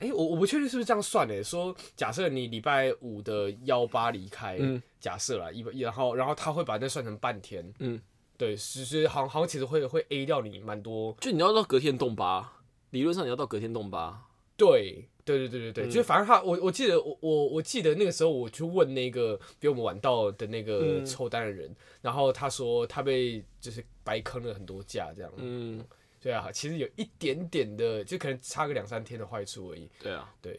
[0.00, 1.42] 哎，我我不确定是不是这样算的。
[1.42, 4.58] 说假设你礼拜五的幺八离开，
[5.00, 8.00] 假设啦，一然后然后他会把那算成半天，嗯，
[8.36, 11.16] 对，其实好像好像其实会会 A 掉你蛮多。
[11.20, 12.52] 就你要到隔天动八，
[12.90, 14.24] 理论上你要到隔天动八。
[14.56, 25.84] 对对对对对对，就反正他我我记得我我我记得那个时候我去问那个比我们晚到的那个抽单的人，然后他说他被就是白坑了很多假这样，嗯。
[26.20, 29.88] 对啊，其实有一点点的，就可能差个两三天的坏处而已。
[30.02, 30.58] 对啊，对。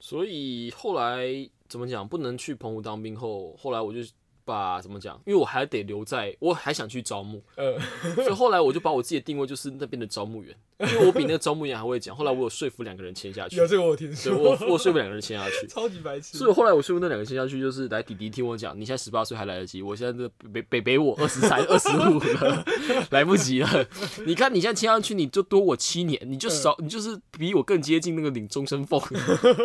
[0.00, 1.26] 所以后来
[1.68, 4.00] 怎么讲，不能去澎湖当兵后，后来我就
[4.44, 5.16] 把怎么讲？
[5.24, 7.78] 因为我还得留在，我还想去招募，呃，
[8.14, 12.14] 所以后来我就把我自己的定位就是那边的招募员，因为我比那个招募员还会讲。
[12.14, 15.66] 后来我有说服两个人签下去，有这个我听对说，我我说服两个人签下去。
[15.70, 22.64] 超级白痴所以后来我说服那两个签下去，就是来弟弟听我讲，你现在十八岁还来得及，我现在这北北北我二十三、二十五了，
[23.10, 23.86] 来不及了。
[24.26, 29.00] 你看你现在签上去，你就多我七年，你就少，你就是比我更接近那个领终身俸。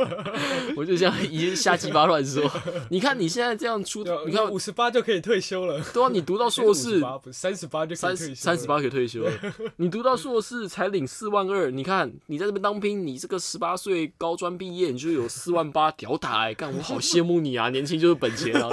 [0.77, 2.43] 我就这样一瞎鸡巴乱说。
[2.89, 6.99] 你看你现在这样出，你看五十八就可以退休了，对啊，你读到硕士。
[7.31, 9.31] 三十八就三十八可以退休了，
[9.77, 18.69] 你读到硕士才领四万二，你看你在这边当兵，你这个十八岁高专毕业，你就有四万八，屌打哎、干我好羡慕你啊，年轻就是本钱啊。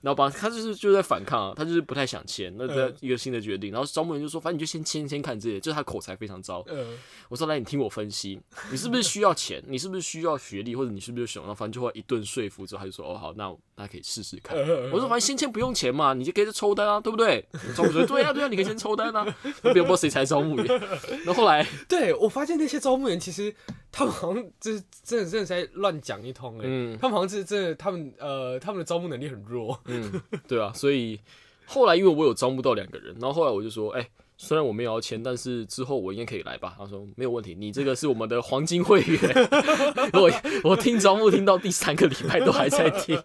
[0.00, 3.70] 然后把他就是就在反抗啊，他就是不太想签，那他一个新的决定。
[3.70, 6.64] 然后招募人就说，反正你就先签签看这些，就是他口才非常糟。
[6.68, 6.96] 嗯，
[7.28, 9.62] 我说来，你听我分析，你是不是需要钱？
[9.68, 10.74] 你是不是需要学历？
[10.74, 11.42] 或者你是不是想？
[11.42, 14.56] 然后反正就会一顿说服之后，他就说哦好，那那可以试试看。
[14.90, 17.44] 我说反正先签不用钱嘛，你就可以抽单啊，对不对？
[17.76, 19.24] 招募说对啊对啊，你可以先抽单啊，
[19.62, 20.66] 那别人不知道谁才招募员。
[21.24, 23.54] 然后后来对我发现那些招募员其实
[23.92, 31.18] 他们好像就是真的真的在乱讲一通哎、嗯他们好像是真的，他们呃他们的招募能力很弱，嗯，对啊，所以
[31.66, 36.74] 后来因为我有招募到两个人，然后后来我就说，哎、虽然我没有要签，但是之后我应该可以来吧？
[36.78, 39.20] 他说没有问题，你这个是我们的黄金会员。
[40.14, 40.30] 我
[40.70, 43.20] 我听招募听到第三个礼拜都还在听，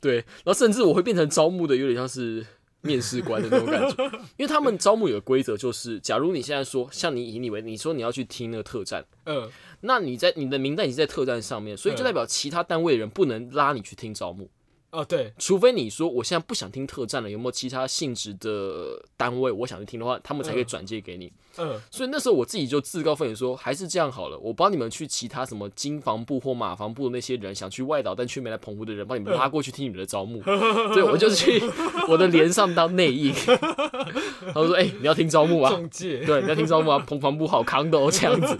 [0.00, 2.46] 对，然后甚至我会变成招募的，有点像是。
[2.82, 4.04] 面试官的那种感觉，
[4.36, 9.48] 因为他们招募有个规则，就是假如你现在说，像你以你为，你说你要去听那个特战，嗯。
[9.84, 14.48] 那你在你的名单已经在特战上面，所以就代表其他单位的人不能拉你去听招募。
[14.92, 21.32] 哦对，除非你说我现在不想听特战了，有没有其他性质的单位我想去听的话，他们才可以转接给你。
[21.58, 30.42] 嗯所以那时候我自己就自告奋勇说，还是这样好了，我帮你们去其他什么金防部或马防部的那些人想去外岛但却没来澎湖的人，帮你们拉过去听你们的招募。
[30.92, 31.62] 对，我就去
[32.08, 33.32] 我的连上当内应。
[33.32, 35.70] 他说：“哎、 你要听招募啊？
[35.70, 36.98] 中介，对，你要听招募啊？
[36.98, 38.56] 澎防部好康的哦，这样子。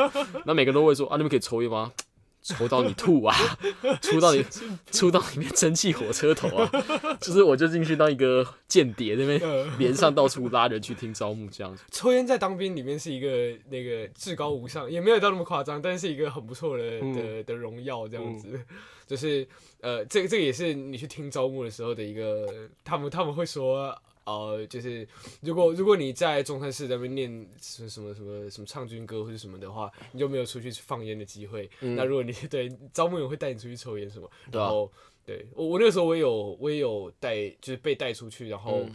[0.47, 1.93] 那每个人都会说啊，你们可以抽烟吗？
[2.43, 3.35] 抽到你吐啊，
[4.03, 4.45] 抽到你
[4.91, 6.71] 抽到里面蒸汽火车头啊，
[7.21, 11.85] 就是我就进去当一个间谍那边嗯连上到处拉人去听招募这样子。
[11.91, 18.61] 抽烟在当兵里面是一个那个至高无上，也没有到那么夸张，但是一个很不错的嗯的的荣耀这样子。
[19.07, 19.47] 就是
[19.81, 22.47] 呃，这个这个也是你去听招募的时候的一个，
[22.83, 23.97] 他们他们会说。
[24.25, 25.07] 呃，就是
[25.41, 27.29] 如果如果你在中山市那边念
[27.61, 31.71] 什么什么什么什么唱军歌或者什么的话，你就没有出去放烟的机会。
[31.81, 34.93] 那如果你对招募员会带你出去抽烟什么，嗯对啊然后
[35.25, 38.93] 对我我那个时候我也有我也有带就是被带出去，然后、嗯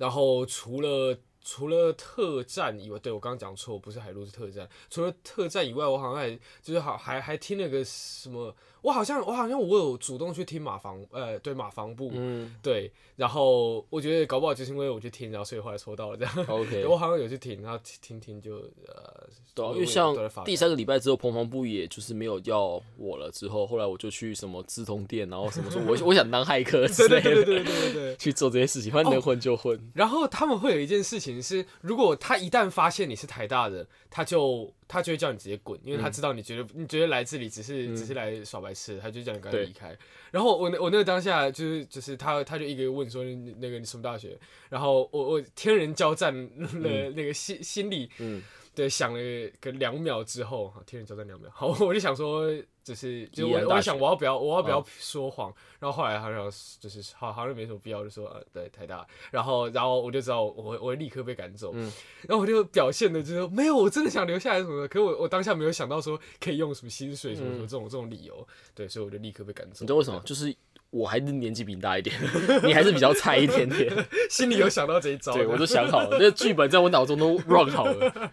[0.00, 4.66] 然后除了除了特战以外，对我刚刚讲错，不是海陆是特战。
[4.88, 6.30] 除了特战以外，我好像还
[6.62, 16.34] 就是好还还听了个什么，我好像我好像我有主动去听马房呃对马房部、嗯对，然后我觉得搞不好就是因为我去听，然后所以后来抽到了这样。
[16.48, 20.14] ，OK， 我好像有去听，然后听听听就呃，对啊，因为像
[20.44, 23.30] 第三个礼拜之后，彭房部也就是没有要我了。
[23.30, 28.16] 之后，后来我就去什么资通店，然后什么说 我我想当骇客 之类的，对对对对对对对。
[28.16, 29.78] 去做这些事情，反正能混就混。
[29.94, 39.96] 然后他们会有一件事情是，如果他一旦发现你是台大的，他就他就会叫你直接滚，因为他知道你觉得、你觉得来这里只是、只是来耍白痴，他就叫你赶快离开。
[40.32, 43.22] 然后我那我那个当下就是就是他他就一个问说
[43.60, 44.36] 那个你什么大学，
[44.68, 48.42] 然后我我天人交战的那个心、心理嗯，
[48.74, 49.20] 对想了
[49.60, 52.50] 个两秒之后，好天人交战两秒，好 我就想说。
[52.82, 61.92] 就是，就我我想我要不要我要不要哦说谎，然后后来好像就是好好像没什么必要，就说呃对太大，然后然后我就知道我会我会立刻被赶走，嗯
[62.26, 69.84] 然后我就表现的就是说没有，我真的想留下来什么的，可是我我当下没有想到说可以用什么薪水什么什么这种、这种理由，对，所以我就立刻被赶走。
[69.84, 70.18] 嗯你知道为什么？
[70.24, 70.52] 就是
[70.90, 72.14] 我还是年纪比你大一点，
[72.64, 73.92] 你还是比较菜一点点。
[74.28, 78.30] 心里有想到这一招，对，我都想好了，那个剧本在我脑中都 run 好了。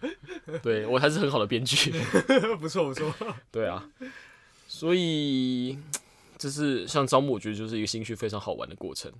[0.62, 1.92] 对我还是很好的编剧。
[2.60, 3.14] 不错不错，
[3.52, 3.88] 对啊，
[4.66, 5.78] 所以
[6.36, 9.12] 就是像招募，我觉得就是一个兴趣非常好玩的过程。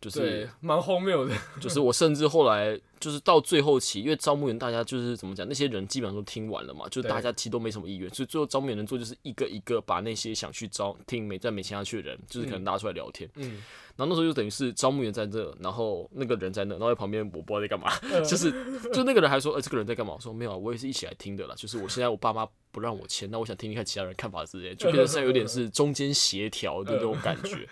[0.00, 13.28] 就是，蛮荒谬的， 就是我甚至后来就是到最后期，因为招募员大家就是怎么讲，那些人基本上都听完了嘛，就是大家其实都没什么意愿，所以最后招募员能做就是一个一个把那些想去招听没在没签下去的人，就是可能拉出来聊天。
[13.34, 13.62] 嗯，
[13.96, 18.52] 然后那时候就等于是招募员在这，然后那个人在那，然后在旁边我不知道在干嘛，嗯 就是
[18.92, 20.14] 就那个人还说，呃，这个人在干嘛？
[20.14, 21.54] 我说没有啊，我也是一起来听的啦。
[21.56, 27.68] 就是我现在我爸妈不让我签，那我想听听看其他人看法之类的，就变得像有点是中间协调的那种感觉。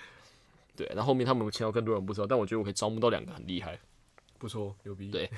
[0.76, 3.78] 对，然后后面他们有签到更多人不知道，但我觉得我可以招募到两个很厉害。
[4.38, 5.30] 不错，牛逼，对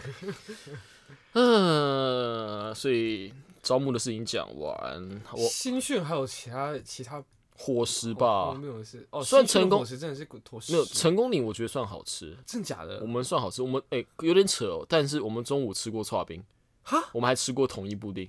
[1.34, 7.22] 嗯， 所以招募的事情讲完，我新训还有其他其他
[7.56, 13.06] 伙食哦，吧，没有是哦，虽然新区的成功伙食真的是坨屎，没有成功岭，我觉得算好吃，真假的我？
[13.06, 13.62] 们算好吃。
[13.62, 16.42] 我们哎、有点扯哦，但是我们中午吃过刨冰，
[16.82, 18.28] 哈，我们还吃过统一布丁，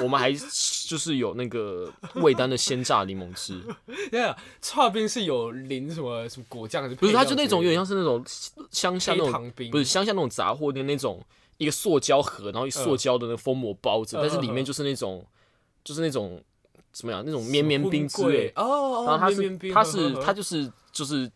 [0.00, 3.60] 我们还就是有那个味丹的鲜榨柠檬汁，
[4.10, 8.24] 对啊，刨冰是有淋什么什么果酱不是，料它就那种有点像是那种
[8.70, 11.24] 乡下那种不是乡下那种杂货店那种
[11.58, 15.24] 一个塑胶盒，然后一塑胶的那个封膜包着，嗯但是里面就是那种
[15.82, 16.42] 就是那种
[16.92, 21.30] 怎么样那种绵绵冰之类，哦哦，然后它是它是它就是就是。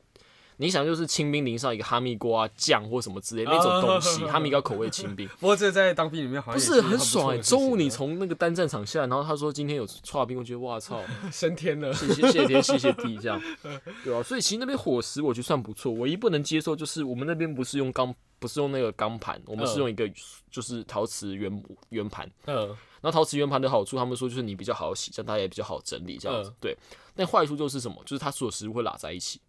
[0.58, 7.40] 你想就是清兵淋上一个哈密瓜酱或什么之类那种东西，哈密瓜口味清冰，不过这在当兵里面好像不是很很爽哎、哎。
[7.40, 11.00] 中午你从从那个单战场下来，然后他说今天有串冰，我觉得哇操，
[11.32, 13.40] 升天了，谢谢谢谢天谢谢地这样，
[14.04, 20.08] 对啊，所以其实那边伙食我觉得算不错，唯一不能接受就是我们那边不是用钢，不是用那个钢盘，我们是嗯用一个
[20.50, 22.30] 就是陶瓷圆圆盘。
[22.46, 22.68] 嗯，
[23.00, 26.50] 然后陶瓷圆盘的好处，他们说就是你比较好洗，这样大家也比较好整理这样子。
[26.50, 26.76] 嗯对，
[27.14, 27.96] 但坏处就是什么？
[28.04, 29.40] 就是它所有食物会拉在一起，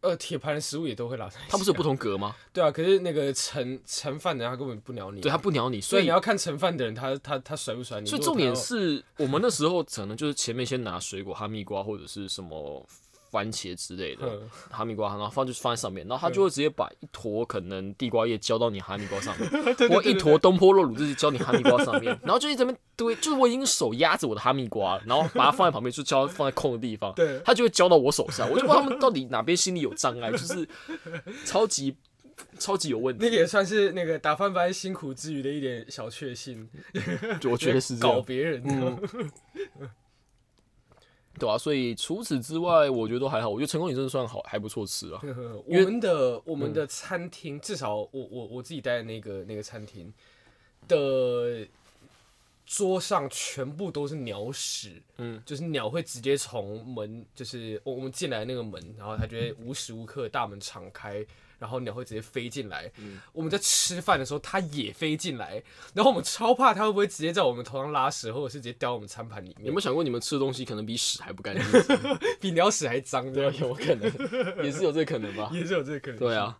[0.00, 1.50] 呃，铁盘的食物也都会拉在一起啊。
[1.50, 2.34] 它不是有不同格吗？
[2.52, 8.08] 对啊，可是那个盛盛饭的人他根本不鸟你，对，他不鸟你，所以你要看盛饭的人他他他甩不甩你。
[8.08, 12.86] 所以重点是我们那时候可能就是前面先拿水果，哈密瓜或者是什么
[13.30, 19.48] 番茄之类的，嗯哈密瓜，然后放就放在上面，然后他就会直接把一坨可能地瓜叶浇到你哈密瓜上面，
[19.88, 30.68] 或一坨东坡肉卤就是浇你哈密瓜上面，然后就一直边堆，就是我已经手压着我的哈密瓜了，然后把它放在旁边，就浇放在空的地方，对他就会浇到我手上，我就不知道他们到底哪边心里有障碍，就是
[31.44, 31.96] 超级
[32.58, 36.68] 超级有问题，那个也算是那个打饭班辛苦之余的一点小确幸，
[37.50, 37.96] 我觉得是。
[37.98, 38.62] 搞别人。
[38.64, 38.98] 嗯，
[41.40, 43.48] 对啊，所以除此之外，我觉得都还好。
[43.48, 45.20] 我觉得成功岭真的算好，还不错吃啊。
[45.66, 50.12] 我们的我们的餐厅，至少我我我自己待的那个那个餐厅
[50.86, 51.66] 的
[52.66, 61.26] 桌上全部都是鸟屎，嗯，就是鸟会直接从门，就是我我们进来那个门，然后它就会无时无刻大门敞开，
[61.60, 62.90] 然后鸟会直接飞进来。
[63.32, 65.62] 我们在吃饭的时候，它也飞进来，
[65.94, 71.64] 然后我们超怕它会不会直接在我们头上拉屎，或者是直接掉我们餐盘里面有没有，想过你们吃的东西可能比屎还不干净？
[72.40, 74.10] 比鸟屎还脏，对啊，有可能，
[74.64, 75.50] 也是有这个可能吧。
[75.52, 76.18] 也是有这个可能。
[76.18, 76.58] 对，啊，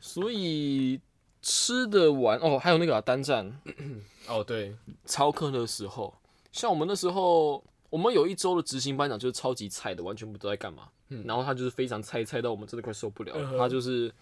[0.00, 1.00] 所以
[1.40, 3.60] 吃的完哦，还有那个、啊、单站
[4.26, 6.14] 哦对，超课的时候，
[6.52, 10.88] 像我们那时候，我们有一周的执行班长就是超级菜的，完全不知道在干嘛。
[11.10, 13.50] 嗯然后他就是非常菜，菜到我们真的快受不了了。
[13.52, 14.12] 嗯他就是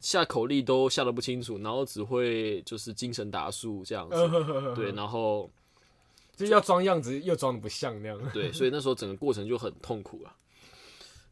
[0.00, 4.16] 下口令都下的不清楚，然后只会就是精神打数这样子。
[4.76, 5.50] 对，然后
[6.36, 8.20] 就是要装样子又装的不像那样。
[8.32, 10.36] 对，所以那时候整个过程就很痛苦啊。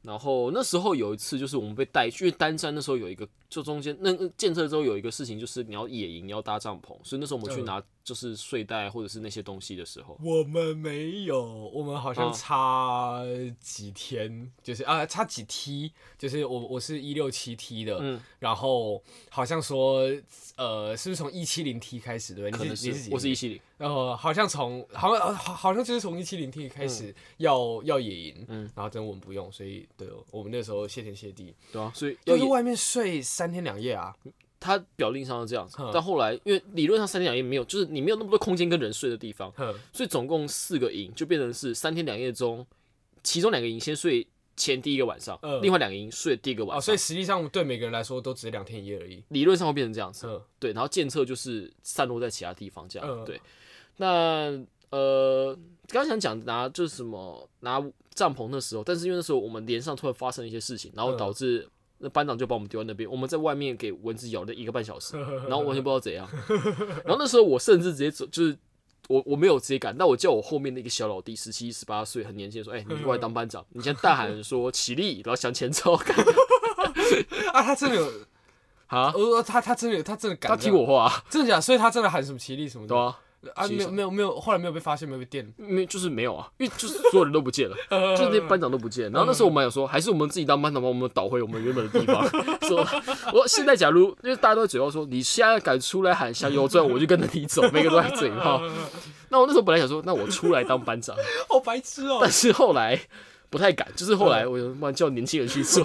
[0.03, 7.67] 然后那时候有一次，就是我们被带去，因为单山那时候有一个，就中间那建设之后有一个事情，就是你要野营，你要搭帐篷，所以那时候我们去嗯。
[7.67, 11.41] 拿就是睡袋或者是那些东西的时候，我们没有，
[11.73, 13.23] 我们好像啊差
[13.61, 20.01] 几天，就是啊差几梯，就是我我是一六七梯的，嗯然后好像说
[20.57, 22.59] 呃是不是从一七零梯开始对不对？
[22.59, 28.69] 可能你是你是是我是一七零，然后好像从好像好好像就是从一七零梯开始要、要野营，嗯。
[28.75, 34.15] 然后真的我们不用，所以对我们那时候谢天谢地，对啊，所以要野就是外面睡三天两夜啊，
[34.61, 39.53] 他表令上是这样子嗯，但后来因为理论上三天两夜没有，就是你没有那么多空间跟人睡的地方，
[39.93, 42.65] 所以总共四个营就变成是三天两夜中，
[43.25, 44.25] 其中两个营先睡
[44.57, 45.61] 前第一个晚上，嗯。
[45.61, 50.29] 另外两个营睡第一个晚啊，上，所以实际上对每个人来说都只是两天一夜而已，理论上会变成这样子。
[50.29, 50.41] 嗯。
[50.61, 53.09] 对，然后监测就是散落在其他地方这样。
[53.09, 53.25] 嗯。
[53.25, 53.41] 对，
[53.97, 55.53] 那呃，
[55.89, 57.83] 刚刚想讲拿就是什么拿
[58.15, 61.17] 帐篷的时候，但是因为那时候我们连上突然发生一些事情，然后嗯。
[61.17, 61.69] 导致
[62.03, 65.17] 那班长就把我们丢在那边，我们在外面给蚊子咬了一个半小时，
[65.49, 66.29] 然后完全不知道怎样。
[67.07, 68.59] 然后那时候我甚至直接走，就是。
[69.09, 75.95] 我我没有直接赶，但我叫我后面的一个小老弟，十七十八岁，很年轻的说：“哎、你过来当班长。”你先大喊说起立，然后向前走。
[77.53, 78.07] 啊，他真的有，
[78.87, 81.61] 啊，呃，他他真的有，他真的敢他，听我话、啊，真的假的？
[81.61, 82.95] 所以他真的喊什么起立什么的
[83.55, 85.53] 啊，没有没有没有，后来没有被发现，没有被电。
[85.57, 87.77] 没就是没有啊，因为就是所有人都不见了，
[88.17, 89.11] 就是那班长都不见。
[89.11, 92.27] 然后那时候我们有说，还是我们自己当班长，把我们导回我们原本的地方。
[92.69, 92.79] 说，
[93.33, 98.63] 我说现在假如因为大家都在嘴炮说，你现在敢出来喊向右转，我就跟着你走，每个都在嘴炮。
[99.29, 101.17] 那我那时候本来想说，那我出来当班长，
[101.49, 103.01] 好白痴哦但是后来
[103.53, 105.85] 不太敢，就是后来我就慢叫年轻人去做。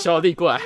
[0.00, 0.60] 小老弟过来，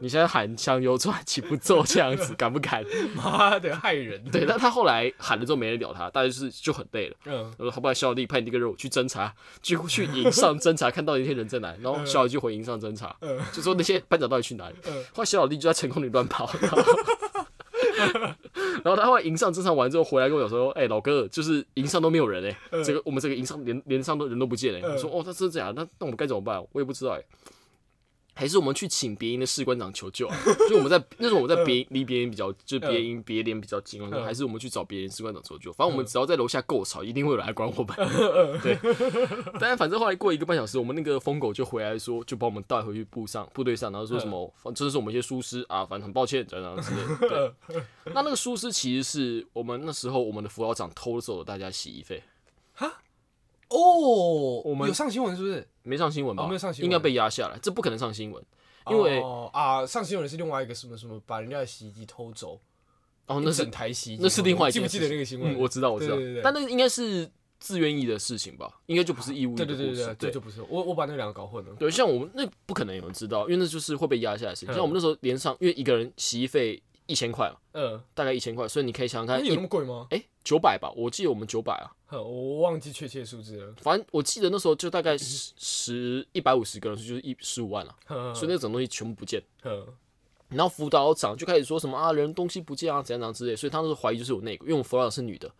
[0.00, 2.84] 你现在喊向右转，请不做这样子， 敢不敢？
[3.14, 4.20] 妈的害人。
[4.24, 7.14] 对，但他后来喊了之后没人鸟他，大家就是就很累了。
[7.26, 9.32] 嗯，我说好不好，小老弟派你这个任务去侦查，
[9.62, 11.72] 去去营上侦查，看到底那些人在哪。
[11.80, 13.14] 然后小老弟就回营上侦查，
[13.52, 14.74] 就说那些班长到底去哪里。
[15.14, 16.50] 后来小老弟就在成功里乱跑，
[18.84, 22.82] 然后他后来营上正常完之后回来跟我讲说，哎、老哥，就是营上都没有人哎、嗯。
[22.84, 26.62] 这个我们这个营上连连上都人都不见哎、我说哦，他是这样，那那我们该怎么办？
[26.72, 27.22] 我也不知道哎、
[28.34, 30.36] 还是我们去请别营的士官长求救啊？
[30.68, 34.24] 就我们在那时候我们在别离别营比较，就别营别连比较近，我说嗯。
[34.24, 35.72] 还是我们去找别营士官长求救。
[35.72, 37.96] 反正我们只要在楼下够吵，一定会有人来管我们。
[38.62, 38.78] 对，
[39.60, 47.54] 但是反正后来过一个半小时，我们那个疯狗就回来说，就把我们带回去部上部队上，然后说什么，反正这是我们一些疏失啊，反正很抱歉，这样之类的。
[47.68, 47.82] 对，
[48.14, 52.22] 那那个疏失其实是我们那时候我们的辅导长偷走了大家洗衣费，
[53.72, 55.66] 哦，我们有上新闻是不是？
[55.82, 56.44] 没上新闻吧？
[56.44, 58.44] 哦没有上新闻应该被压下来，这不可能上新闻，
[58.90, 62.60] 因为哦啊，上新闻的是另外一个什么什么，把人家的洗衣机偷走，
[63.26, 65.54] 哦那是整台洗衣机那是另外一记不记得那个新闻？
[65.54, 71.72] 嗯，我知道我知道对对对，但那个应该是自愿意的事情吧，应该就不是义务役对对对对这就不是我我把那两个搞混了。
[71.78, 74.72] 对，像我们那不可能有人知道，因为那就是会被压下来的事情。
[74.72, 80.06] 嗯像我们那时候连上，因为一个人洗衣费一千块嘛，嗯，大概一千块，所以你可以想想看，那有一那么贵吗？
[80.10, 83.72] 哎九百吧，我记得我们九百啊，呵我忘记确切数字了。
[83.80, 89.42] 反正我记得那时候就大概十十一百五十个人，就是一十五万了，呵所以那种东西全部不见。
[90.48, 95.50] 然后辅导长就开始说什么啊，人东西不见啊，怎样怎样之类，所以他那时候怀疑就是有内鬼，因为我们辅导长是女的，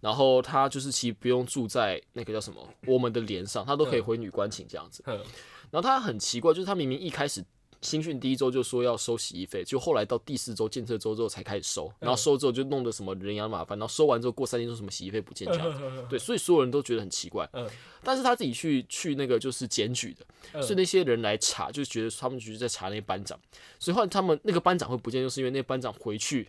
[0.00, 5.04] 然后她就是其实不用住在那个叫什么我们的连上，她都可以回女官寝这样子。
[5.06, 7.44] 然后她很奇怪，就是她明明一开始
[7.84, 17.46] 新训第一周就说要收洗衣费，就后来到第四周建设周之后才开始收，然后收之后就弄得什么人仰马翻，然后收完之后过三天说什么洗衣费不见这样子，对，所以所有人都觉得很奇怪。
[17.52, 17.68] 嗯。
[18.02, 20.24] 但是他自己去去那个就是检举的，
[20.54, 20.62] 嗯。
[20.62, 23.38] 所以那些人来查，就觉得他们就是在查那些班长，
[23.78, 26.48] 所以后来他们那个班长会不见，就是因为那班长回去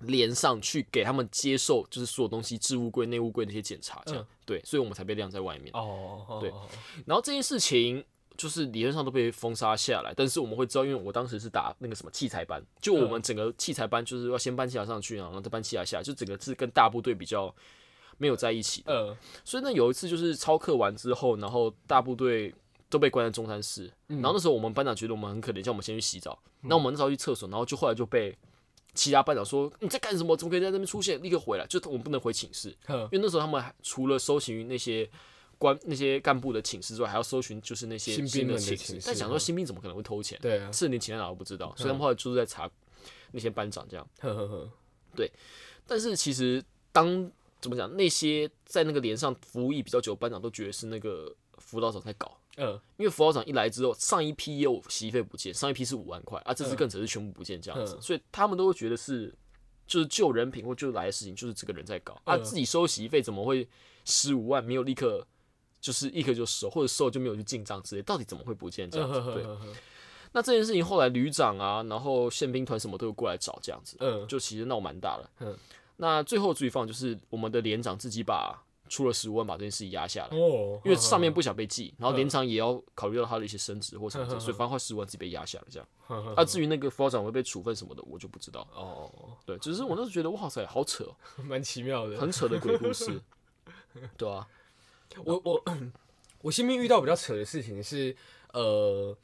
[0.00, 5.70] 连上去给他们接受，就是所有东西置物柜、内物柜那些检查，这样、对，所以我们才被晾在外面。
[5.74, 6.66] 哦，哦对，哦。
[7.04, 8.04] 然后这件事情
[8.38, 17.54] 就是理论上都被封杀下来，但是我们会知道，因为我当时是打那个什么器材班，就我们整个器材班就是要先搬器材上去，然后再搬器材下来，就整个是跟大部队比较
[18.16, 18.92] 没有在一起的。
[18.92, 22.54] 呃，所以呢，有一次就是操课完之后，然后大部队
[22.88, 26.38] 都被关在中山市，然后那时候我们班长觉得我们很可怜，叫我们先去洗澡。
[26.60, 28.36] 那、我们那时候去厕所，然后就后来就被
[28.94, 30.36] 其他班长说你在干什么？
[30.36, 31.20] 怎么可以在那边出现？
[31.22, 31.66] 立刻回来！
[31.66, 35.08] 就我们不能回寝室，因为那时候他们还除了搜寻那些
[35.58, 38.98] 官那些干部的寝室之外，还要搜寻就是那些新兵的寝室。
[39.04, 40.38] 但想说新兵怎么可能会偷钱？
[40.40, 42.70] 对啊，是连钱在哪都不知道，所以他们后来就是在查
[43.32, 44.08] 那些班长这样。
[44.20, 44.70] 呵呵呵，
[45.14, 45.30] 对
[45.86, 47.30] 但是其实当
[47.60, 56.76] 怎么讲，那些在那个连上服务役比较久的班长都觉得是那个辅导长在搞，嗯，因为辅导长一来之后，上一批也有洗衣费不见，上一批是五万块啊，这次嗯。
[56.76, 58.02] 更只是全部不见这样子，嗯。
[58.02, 59.34] 所以他们都会觉得是
[59.86, 62.14] 就是救人品或救来的事情，就是这个人在搞。
[62.24, 62.44] 啊，嗯。
[62.44, 63.68] 自己收洗衣费怎么会
[64.04, 65.26] 十五万没有立刻
[65.80, 69.20] 就是立刻就收，或者收了就没有去进账之类，到底怎么会不见这样子？
[69.32, 69.44] 对，
[70.32, 75.30] 那这件事情后来旅长啊，然后宪兵团什么都有过来找这样子，嗯，就其实闹蛮大了。
[75.40, 75.56] 嗯
[76.00, 78.56] 那最后注意放就是我们的连长自己把
[78.88, 85.88] 出了十五万把这件事情压下来，哦，因为上面不想被记，然后嗯连长也要考虑到他的一些升职或什么所以反正快十五万自己被压下来这样。
[86.36, 88.60] 啊，至于那个副校长会被处分什么的，我就不知道。
[88.72, 89.10] 哦，
[89.44, 92.16] 对，只是我那时候觉得哇塞，好扯哦， 蛮奇妙的。
[92.16, 93.20] 很扯的鬼故事。
[94.16, 94.46] 对啊，
[95.24, 95.64] 我我
[96.42, 98.14] 我身边遇到比较扯的事情是，
[98.52, 99.16] 呃，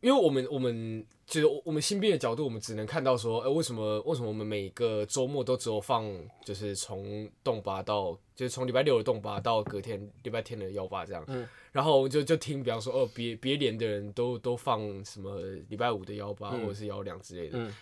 [0.00, 6.04] 因为我们我们就是我我们新兵的角度，我们只能看到说，呃，为什么为什么我们每个周末都只有放，
[6.44, 11.48] 就是从动八到，就是从礼拜六的动八到隔天礼拜天的幺八这样，嗯。
[11.72, 16.62] 然后就就听，比方说，哦，别别连的人都都放什么礼拜五的幺八、嗯。
[16.62, 17.74] 或者是幺两之类的，嗯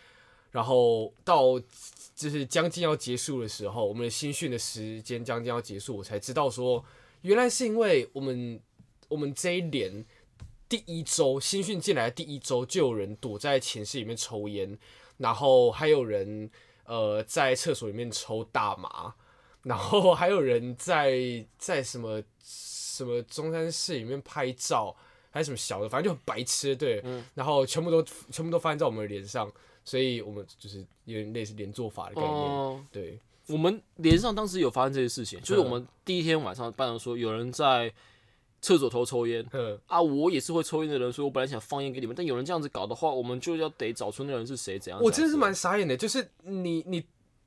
[0.50, 1.58] 然后到
[2.16, 6.84] 就是将近要结束的时候，我们的新训的时间将近要结束，我才知道说，
[7.22, 8.60] 原来是因为我们
[9.08, 10.04] 我们这一连
[10.68, 14.76] 第一周新训进来的第一周，就有人躲在寝室里面抽烟，
[15.18, 16.50] 然后还有人
[16.84, 19.14] 呃在厕所里面抽大麻，
[19.62, 24.96] 然后还有人在在什么什么中山市里面拍照，
[25.30, 27.02] 还是什么小的，反正就很白痴，对，
[27.34, 29.50] 然后全部都全部都发生在我们的脸上，
[29.88, 37.90] 所以我们就是有点类似连坐法的概念，哦，对，我们连上当时有发生这些事情，就是嗯我们第一天晚上班长说有人在
[38.60, 39.42] 厕所偷抽烟。
[39.52, 45.02] 嗯，啊，我也是会抽烟的人，所以我本来想放烟给你们，但有人这样子搞的话，我们就要得找出那个人是谁，怎样？
[45.02, 47.02] 我真的是蛮傻眼的，就是你你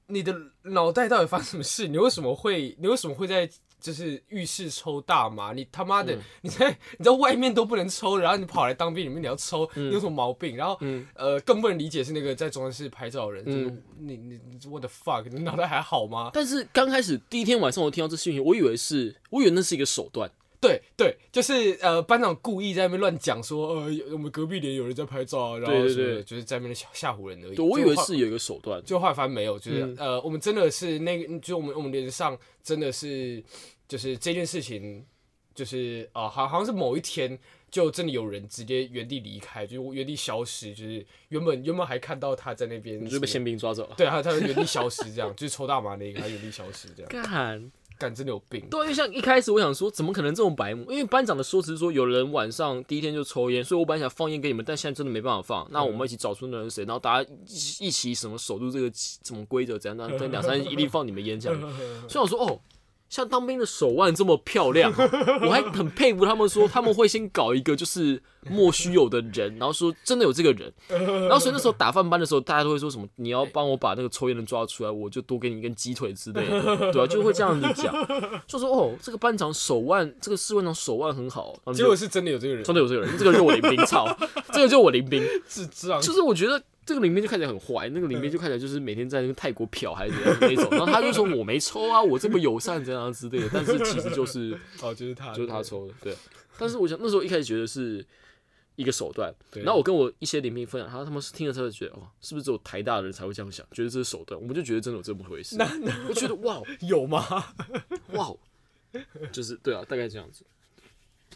[0.07, 1.87] 你的脑袋到底发生什么事？
[1.87, 3.47] 你为什么会你为什么会在
[3.81, 5.51] 就是浴室抽大麻？
[5.51, 10.55] 你他妈的、嗯你在 你在外面都不能抽，然后你跑来当兵里面你要抽，嗯你有什么毛病？
[10.55, 10.79] 然后、
[11.15, 15.25] 呃更不能理解是那个在中央室拍照的人，就是嗯你你你 what the fuck？
[15.29, 16.29] 你脑袋还好吗？
[16.33, 20.29] 但是刚开始第一天晚上我听到这讯息，我以为是，我以为那是一个手段，
[20.59, 27.55] 对对，就是呃，班长故意在那边乱讲说，呃，我们隔壁连有人在拍照啊，然后什么就是在那边吓吓唬人而已。
[27.55, 33.43] 对，我以为是有一个手段，就后来发现没有，就是、嗯呃，我们真的是那个，就我们我们连上真的是，
[33.91, 35.05] 就是这件事情，
[35.53, 37.37] 就是啊、呃好好像是某一天，
[37.69, 43.95] 就真的有人直接原地离开，就是原地消失，就是原本原本还看到他在那边，你就被宪兵抓走了。
[43.97, 47.69] 对，他他原地消失这样， 就是抽大麻那个，他原地消失这样，干，
[47.99, 48.65] 干真的有病。
[48.69, 50.89] 对啊，因为像一开始我想说，怎么可能这种白目？
[50.89, 55.67] 因为班长的说辞是说，有人晚上第一天就抽烟，所以我本来想放烟给你们，但现在真的没办法放。
[55.71, 59.97] 那我们一起找出那人是谁，然后大家一起一起什么守住这个什么规则，怎样？
[59.97, 61.61] 那等两三天一定放你们烟这样。
[62.07, 62.59] 所以我说，哦，
[63.11, 64.89] 像当兵的手腕这么漂亮，
[65.43, 77.93] 我还很佩服他们说他们会先搞一个就是莫须有的人，然后说真的有这个人，然后所以那时候打饭班的时候，大家都会说什么你要帮我把那个抽烟的抓出来，我就多给你一根鸡腿之类的， 对啊，就会这样子讲，
[78.47, 84.07] 就说哦，这个班长手腕，这个士官长手腕很好，结果是真的有这个人，真的有这个人，这个就是我林兵，操，
[84.53, 96.15] 这个就是我林兵，智障，就是我觉得这个里面就看起来很坏，那个里面就看起来就是每天在那个泰国漂还是怎样那种，然后他就说我没抽啊，我这么友善这样之类的，但是其实就是 哦，就是他，就是他抽的，对。
[96.57, 98.05] 但是我想那时候一开始觉得是
[98.75, 104.39] 一个手段，然后我跟我一些林兵分享，他他们是听了之后就觉得，哦，是不是只有台大的人才会这样想，觉得这是手段？
[104.39, 105.57] 我们就觉得真的有这么回事，
[106.07, 107.23] 我觉得哇有吗？
[108.13, 108.31] 哇，
[109.31, 110.43] 就是对啊，大概这样子。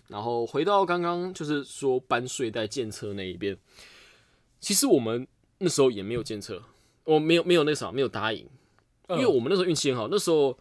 [0.08, 3.58] 然后回到刚刚就是说搬睡袋建测那一边，
[4.60, 5.26] 其实我们
[5.66, 6.61] 那时候也没有监测，
[7.05, 8.47] 我没有没有那啥没有答应，
[9.09, 10.55] 因为我们那时候运气很好，那时候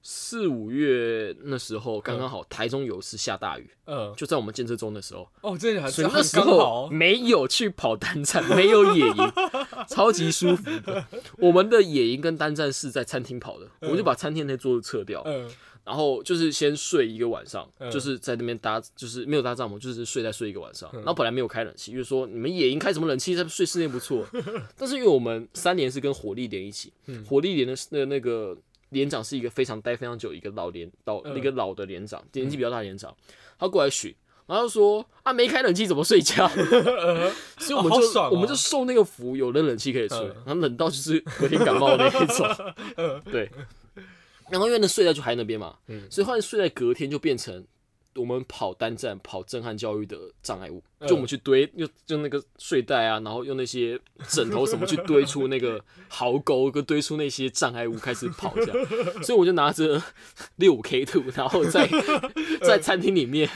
[0.00, 9.32] 四五月那时候刚刚好台中有一次下大雨，嗯，就在我们监测中的时候，哦，这很所以那时候，没有去跑单站， 没有野营，
[9.88, 11.04] 超级舒服的。
[11.36, 15.50] 我们的野营跟单站是在餐厅跑的，我们就把餐厅那桌子撤掉，嗯
[15.86, 20.90] 然后就是先睡一个晚上，嗯就是在那边搭，就是没有搭帐篷，就是睡在睡一个晚上。
[20.92, 24.26] 然后本来没有开冷气，就是说你们野营开什么冷气，在睡室内不错。
[24.76, 26.92] 但是因为我们三连是跟火力连一起，
[27.24, 28.56] 火力连的那那个
[28.88, 33.16] 连长是一个非常待非常久一个老连老嗯一个老的连长，年纪比较大的连长，
[33.58, 34.14] 他过来巡。
[34.48, 36.48] 然后就说啊，没开冷气怎么睡觉？
[37.58, 42.74] 所以我们就、我们就受那个福，有的冷气可以吹，嗯然后冷到就是隔天感冒的那一种。
[43.24, 43.50] 对，
[44.50, 45.76] 然后因为那睡袋就还在那边嘛，
[46.10, 47.64] 所以后来睡袋隔天就变成
[48.14, 60.02] 我们跑单站、跑震撼教育的障碍物，就我们去堆，用用那个睡袋啊，然后用那些枕头什么去堆出那个壕沟，跟堆出那些障碍物开始跑这样，所以我就拿着
[60.56, 61.86] 六五 K two，然后在
[62.64, 63.48] 在餐厅里面，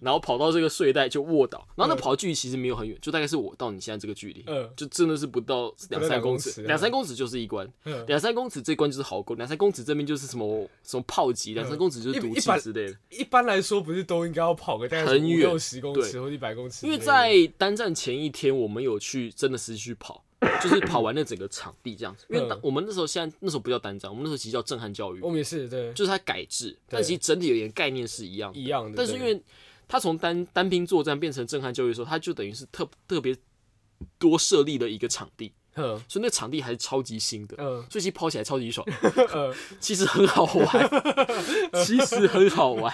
[0.00, 12.96] 然后跑到这个睡袋就卧倒，然后那跑的距离其实没有很远，就大概是我到你现在这个距离，嗯就真的是不到两三公尺，两三公尺就是一关，嗯两三公尺这关就是壕沟，两三公尺这边就是什么什么炮击，两三公尺就是毒气之类的。
[13.10, 16.98] 一般来说不是都应该要跑个大概很远六十公尺对或一百公尺之因？
[16.98, 20.24] 为在单战前一天，我们有去真的是去跑，
[20.62, 22.24] 就是跑完了整个场地这样子。
[22.30, 28.58] 因为当嗯我们那时候现在那时候不叫单战，我们那时候其实叫震撼教育我，们也是对就是它改制，但其实整体而言概念是一样的。
[28.58, 29.40] 一样的，但是因为
[29.86, 33.36] 它从单单兵作战变成震撼教育的时候，它就等于是特特别
[34.18, 37.56] 多设立了一个场地，嗯所以那场地还是超级新的。
[37.58, 38.86] 嗯所以其实跑起来超级爽，
[39.34, 40.90] 嗯 其实很好玩，
[41.84, 42.92] 其实很好玩，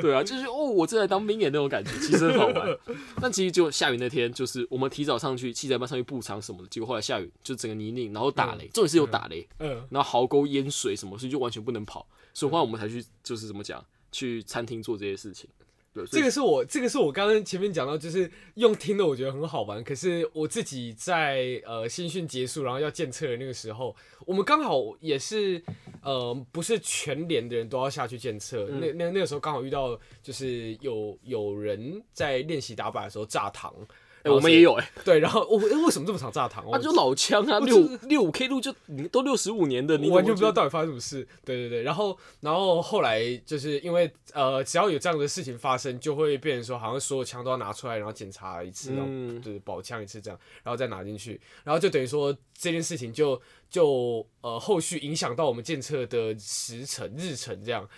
[0.00, 2.78] 对啊，就是哦，我正在当兵演那种感觉，其实很好玩。
[3.20, 15.48] 但其实就下雨那天，就是我们提早上去，器材班上去布场什么的，结果后来下雨，就整个泥泞，然后打雷，重点是有打雷，嗯然后壕沟淹水什么，所以就完全不能跑，所以后来我们才去，就是怎么讲，去餐厅做这些事情。
[16.04, 23.94] 对，这个是我这个是我刚刚前面讲到，就是用听的我觉得很好玩，可是我自己在呃新训结束然后要检测的那个时候，
[24.26, 25.62] 我们刚好也是
[26.02, 33.72] 呃不是全连的人都要下去检测，那那那个时候刚好遇到就是有有人在练习打靶的时候炸膛，
[34.26, 36.70] 哎我们也有哎、对，然后我、诶为什么这么常炸膛？
[36.70, 38.74] 啊，就老枪啊，六六五 K 路就
[39.10, 40.64] 都六十五年的，你完全不知道到。
[40.64, 41.26] 底发生什么事。
[41.44, 57.88] 对对对，然后然后后来就是因为呃，只要有这样的事情发生，就会变成说好像所有枪都要拿出来，然后检查一次，然后嗯就是保枪一次这样，然后再拿进去，然后就等于说这件事情就就呃后续影响到我们检测的时程日程这样。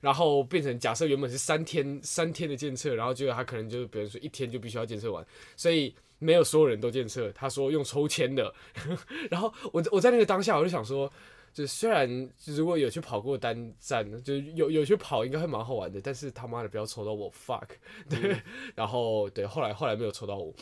[0.00, 5.24] 然后变成假设原本是三天三天的检测，然后结果他可能就是比如说一天就必须要检测完，
[5.56, 8.52] 所以没有所有人都检测，他说用抽签的。
[9.30, 11.10] 然后我我在那个当下我就想说，
[11.52, 17.68] 就虽然如果有去跑过单站，就是有有去跑应该会蛮好玩的，但是他妈的不要抽到我 fuck，
[18.08, 18.36] 对，
[18.74, 20.54] 然后对后来后来没有抽到我。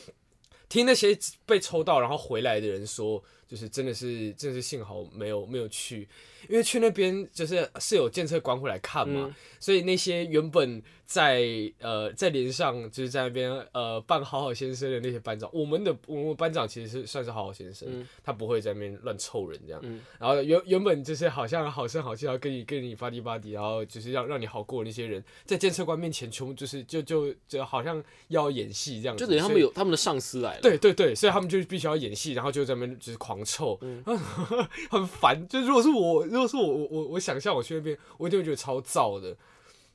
[0.66, 1.16] 听那些
[1.46, 6.08] 被抽到然后回来的人说，就是真的是真的是幸好没有没有去，
[6.48, 11.42] 因为去那边就是是有监测官会来看嘛，嗯所以那些原本在
[11.78, 19.80] 呃在连上就是在那边呃扮好好先生的那些班长，我们的我们班长其实是算是好好先生，嗯他不会在那边乱凑人这样。
[19.84, 30.60] 嗯然后原原本就是好像好声好气，然后跟你跟你巴迪巴迪，然后就是让让你好过的那些人，在监测官面前全部就是就就就好像要演戏这样子，就等于他们有他们的上司来了。
[30.60, 34.04] 对对对，所以他们就必须要演戏，然后就在那边就是狂臭，嗯
[34.90, 35.48] 很烦。
[35.48, 39.34] 就如果是我，如果是我，我我我想象我去那边，我一定会觉得超燥的。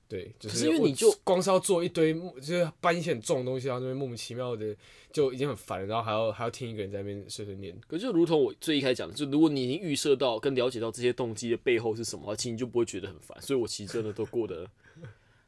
[0.08, 4.76] 对，就是因为你就光是要做一堆，就是搬一些很重的东西，然后那边莫名其妙的
[5.14, 7.80] 就已经很烦了，然后还要还要听一个人在那边碎碎念。
[7.88, 13.40] 可就如同我最一开始讲的，就如果你已经预设到跟了解到这些动机的背后是什么的话，其实你就不会觉得很烦。
[13.40, 14.68] 所以我其实真的都过得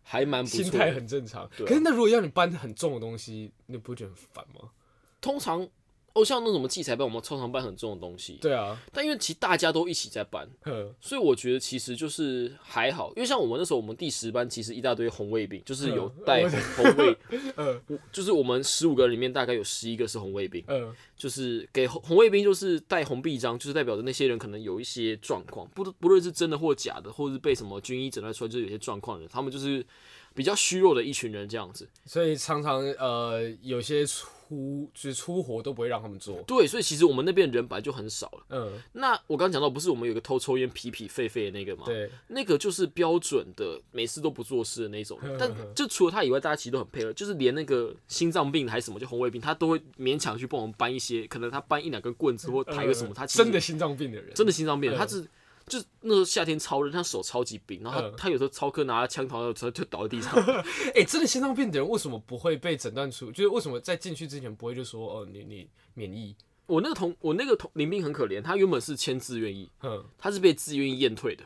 [0.04, 0.62] 还蛮不错。
[0.62, 4.70] 心态很正常，对啊可是那如果要你搬很重的东西，你不会觉得很烦吗？
[5.20, 5.68] 通常
[6.14, 10.50] 哦，像那种什么器材班，我们超常搬很重的东西，对啊，但因为其实大家都一起在搬，
[11.00, 13.14] 所以我觉得其实就是还好。
[13.16, 17.18] 因为像我们那时候，我们第十班其实一大堆红卫兵，就是有带红红卫，
[17.56, 17.82] 呃
[18.12, 29.86] 就是我们十五个人里面大概有十一个是红卫兵，嗯，就是给红红卫兵就是带红臂章，就是代表着那些人可能有一些状况，不不论是真的或假的，或者是被什么军医诊断出来就是有些状况的，他们就是
[30.34, 31.88] 比较虚弱的一群人这样子。
[32.06, 38.46] 所以常常呃有些出就是出活都不会让他们做，对，所以其实我们那边人本来就很少了。
[38.50, 41.84] 嗯，那我刚刚讲到，不是我们有个偷抽烟、痞痞狒狒的那个吗？
[41.86, 45.18] 对，那个就是标准的，每次都不做事的那种。
[45.40, 55.26] 但就除了他以外，大家其实都很配合，就是连那个心脏病还是什么，就红卫兵，他都会勉强去帮我们搬一些，可能他搬一两根棍子或抬个什么，他其实呃真的心脏病的人，真的心脏病，嗯他是。
[55.72, 60.34] 就那时候夏天超热，他手超级冰，然后他,、嗯他有时候超课拿枪头，然后就倒在地上。
[60.94, 63.32] 哎、真的心脏病的人为什么不会被诊断出？
[63.32, 66.36] 就是为什么在进去之前不会就说哦，你你免疫？
[66.66, 71.46] 我那个同我那个同林兵很可怜，他原本是签自愿役，嗯，他是被自愿役验退的。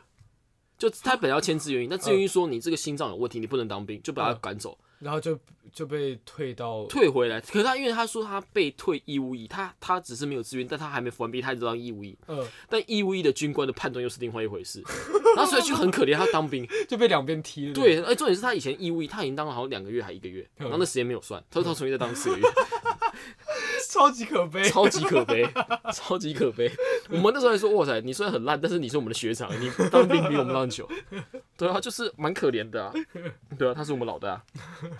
[0.76, 4.76] 就他本来要签自愿役，但自愿说你这个心脏有问题，你不能当兵，就把他赶走。
[4.98, 5.38] 然后就
[5.72, 7.40] 就被退到退回来。
[7.40, 12.16] 可是他因为他说他被退义务役，他他只是没有志愿，但他还没服完兵，他就当义务役。
[12.26, 14.82] 呃，但义务役的军官的判断又是另外一回事，
[15.36, 16.66] 然后所以就很可怜，他当兵。
[16.88, 17.74] 就被两边踢了。
[17.74, 22.44] 对，哎，重点是他以前义务役，他已经当了好像两个月还一个月，嗯然后那时间没有算，他说他重新再当四个月，
[23.96, 24.62] 超级可悲。
[24.64, 25.48] 超级可悲，
[25.92, 26.70] 超级可悲。
[27.08, 30.88] 我们那时候还说，哇塞，你虽然很烂，但是你是我们的学长，你当兵比我们当久。
[31.56, 32.92] 对啊，就是蛮可怜的啊。
[33.58, 34.42] 对啊，他是我们老大，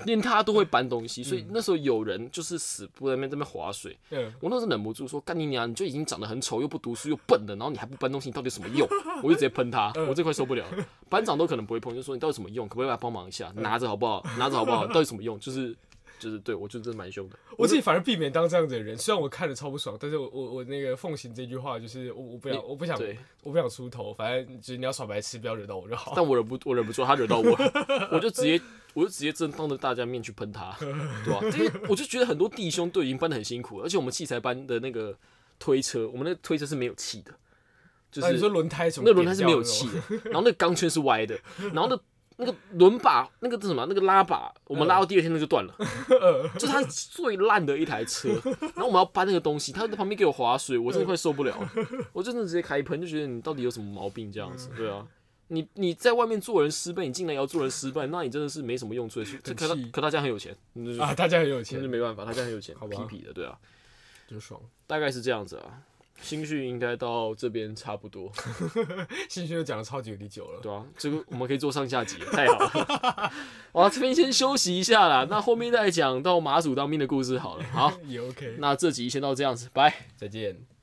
[0.07, 3.99] 连他都会搬东西，所以那时候有人就是死不在那边在那边划水。
[4.11, 5.68] 嗯，我那时候忍不住说：“干你娘！
[5.68, 8.88] 你就已经长得很丑，又不读书，又笨的，然后你还不搬东西，你到底有什么用？”
[9.22, 10.64] 我就直接喷他，我这块受不了。
[11.09, 12.66] 班长都可能不会碰，就说你到底有什么用？
[12.68, 13.53] 可不可以来帮忙一下？
[13.57, 14.24] 拿着好不好？
[14.38, 14.86] 拿着好不好？
[14.86, 15.38] 到底什么用？
[15.38, 15.74] 就是
[16.19, 17.37] 就是对我就真的蛮凶的。
[17.57, 26.12] 我自己反而避免当这样子的人，虽然我看着超不爽，但是我我我那个奉行这句话就是我我不想我不想对，我不想出头，反正就是你要耍白痴，不要惹到我就好。
[26.17, 27.51] 但我忍不我忍不住，他惹到我，
[28.12, 28.61] 我就直接
[28.95, 35.17] 我就直接正当着大家面去喷他，对吧、因为我就觉得很多弟兄都已经搬的很辛苦了，而且我们器材班的那个
[35.59, 37.33] 推车，我们那个推车是没有气的，
[38.11, 39.05] 就是啊你说轮胎什么？
[39.07, 41.39] 那轮胎是没有气的，然后那钢圈是歪的，
[41.73, 41.99] 然后那
[42.37, 43.87] 那个轮把那个是什么？
[43.89, 45.74] 那个拉把，我们拉到第二天那就断了，
[46.59, 48.28] 就是它最烂的一台车。
[48.61, 51.70] 然后我们要搬那个东西，他在旁边给我划水，我真的快受不了了，
[52.12, 54.68] 我真的直接开喷，就觉得你到底有什么毛病这样子？
[54.76, 55.07] 对啊。
[55.49, 59.22] 你你在外面做人失败，你进来也要做人失败，那你真的是没什么用处。
[59.22, 60.53] 这可他可他家很有钱，
[61.01, 63.57] 啊，大家很有那钱就，没办法，他家很有钱，好吧痞痞的，对啊，
[64.28, 64.61] 真爽。
[64.89, 65.82] 大概是这样子啊。
[66.21, 68.31] 新训应该到这边差不多。
[69.29, 73.33] 新训都讲了超级有点久了，对啊，这个我们可以做上下集，太好了。
[73.73, 77.64] 哇，这边先休息一下啦，那后面再讲到马祖当兵的故事好了。
[77.73, 78.57] 好， 也 OK。
[78.59, 80.07] 那这集先到这样子，拜。
[80.17, 80.76] 再见。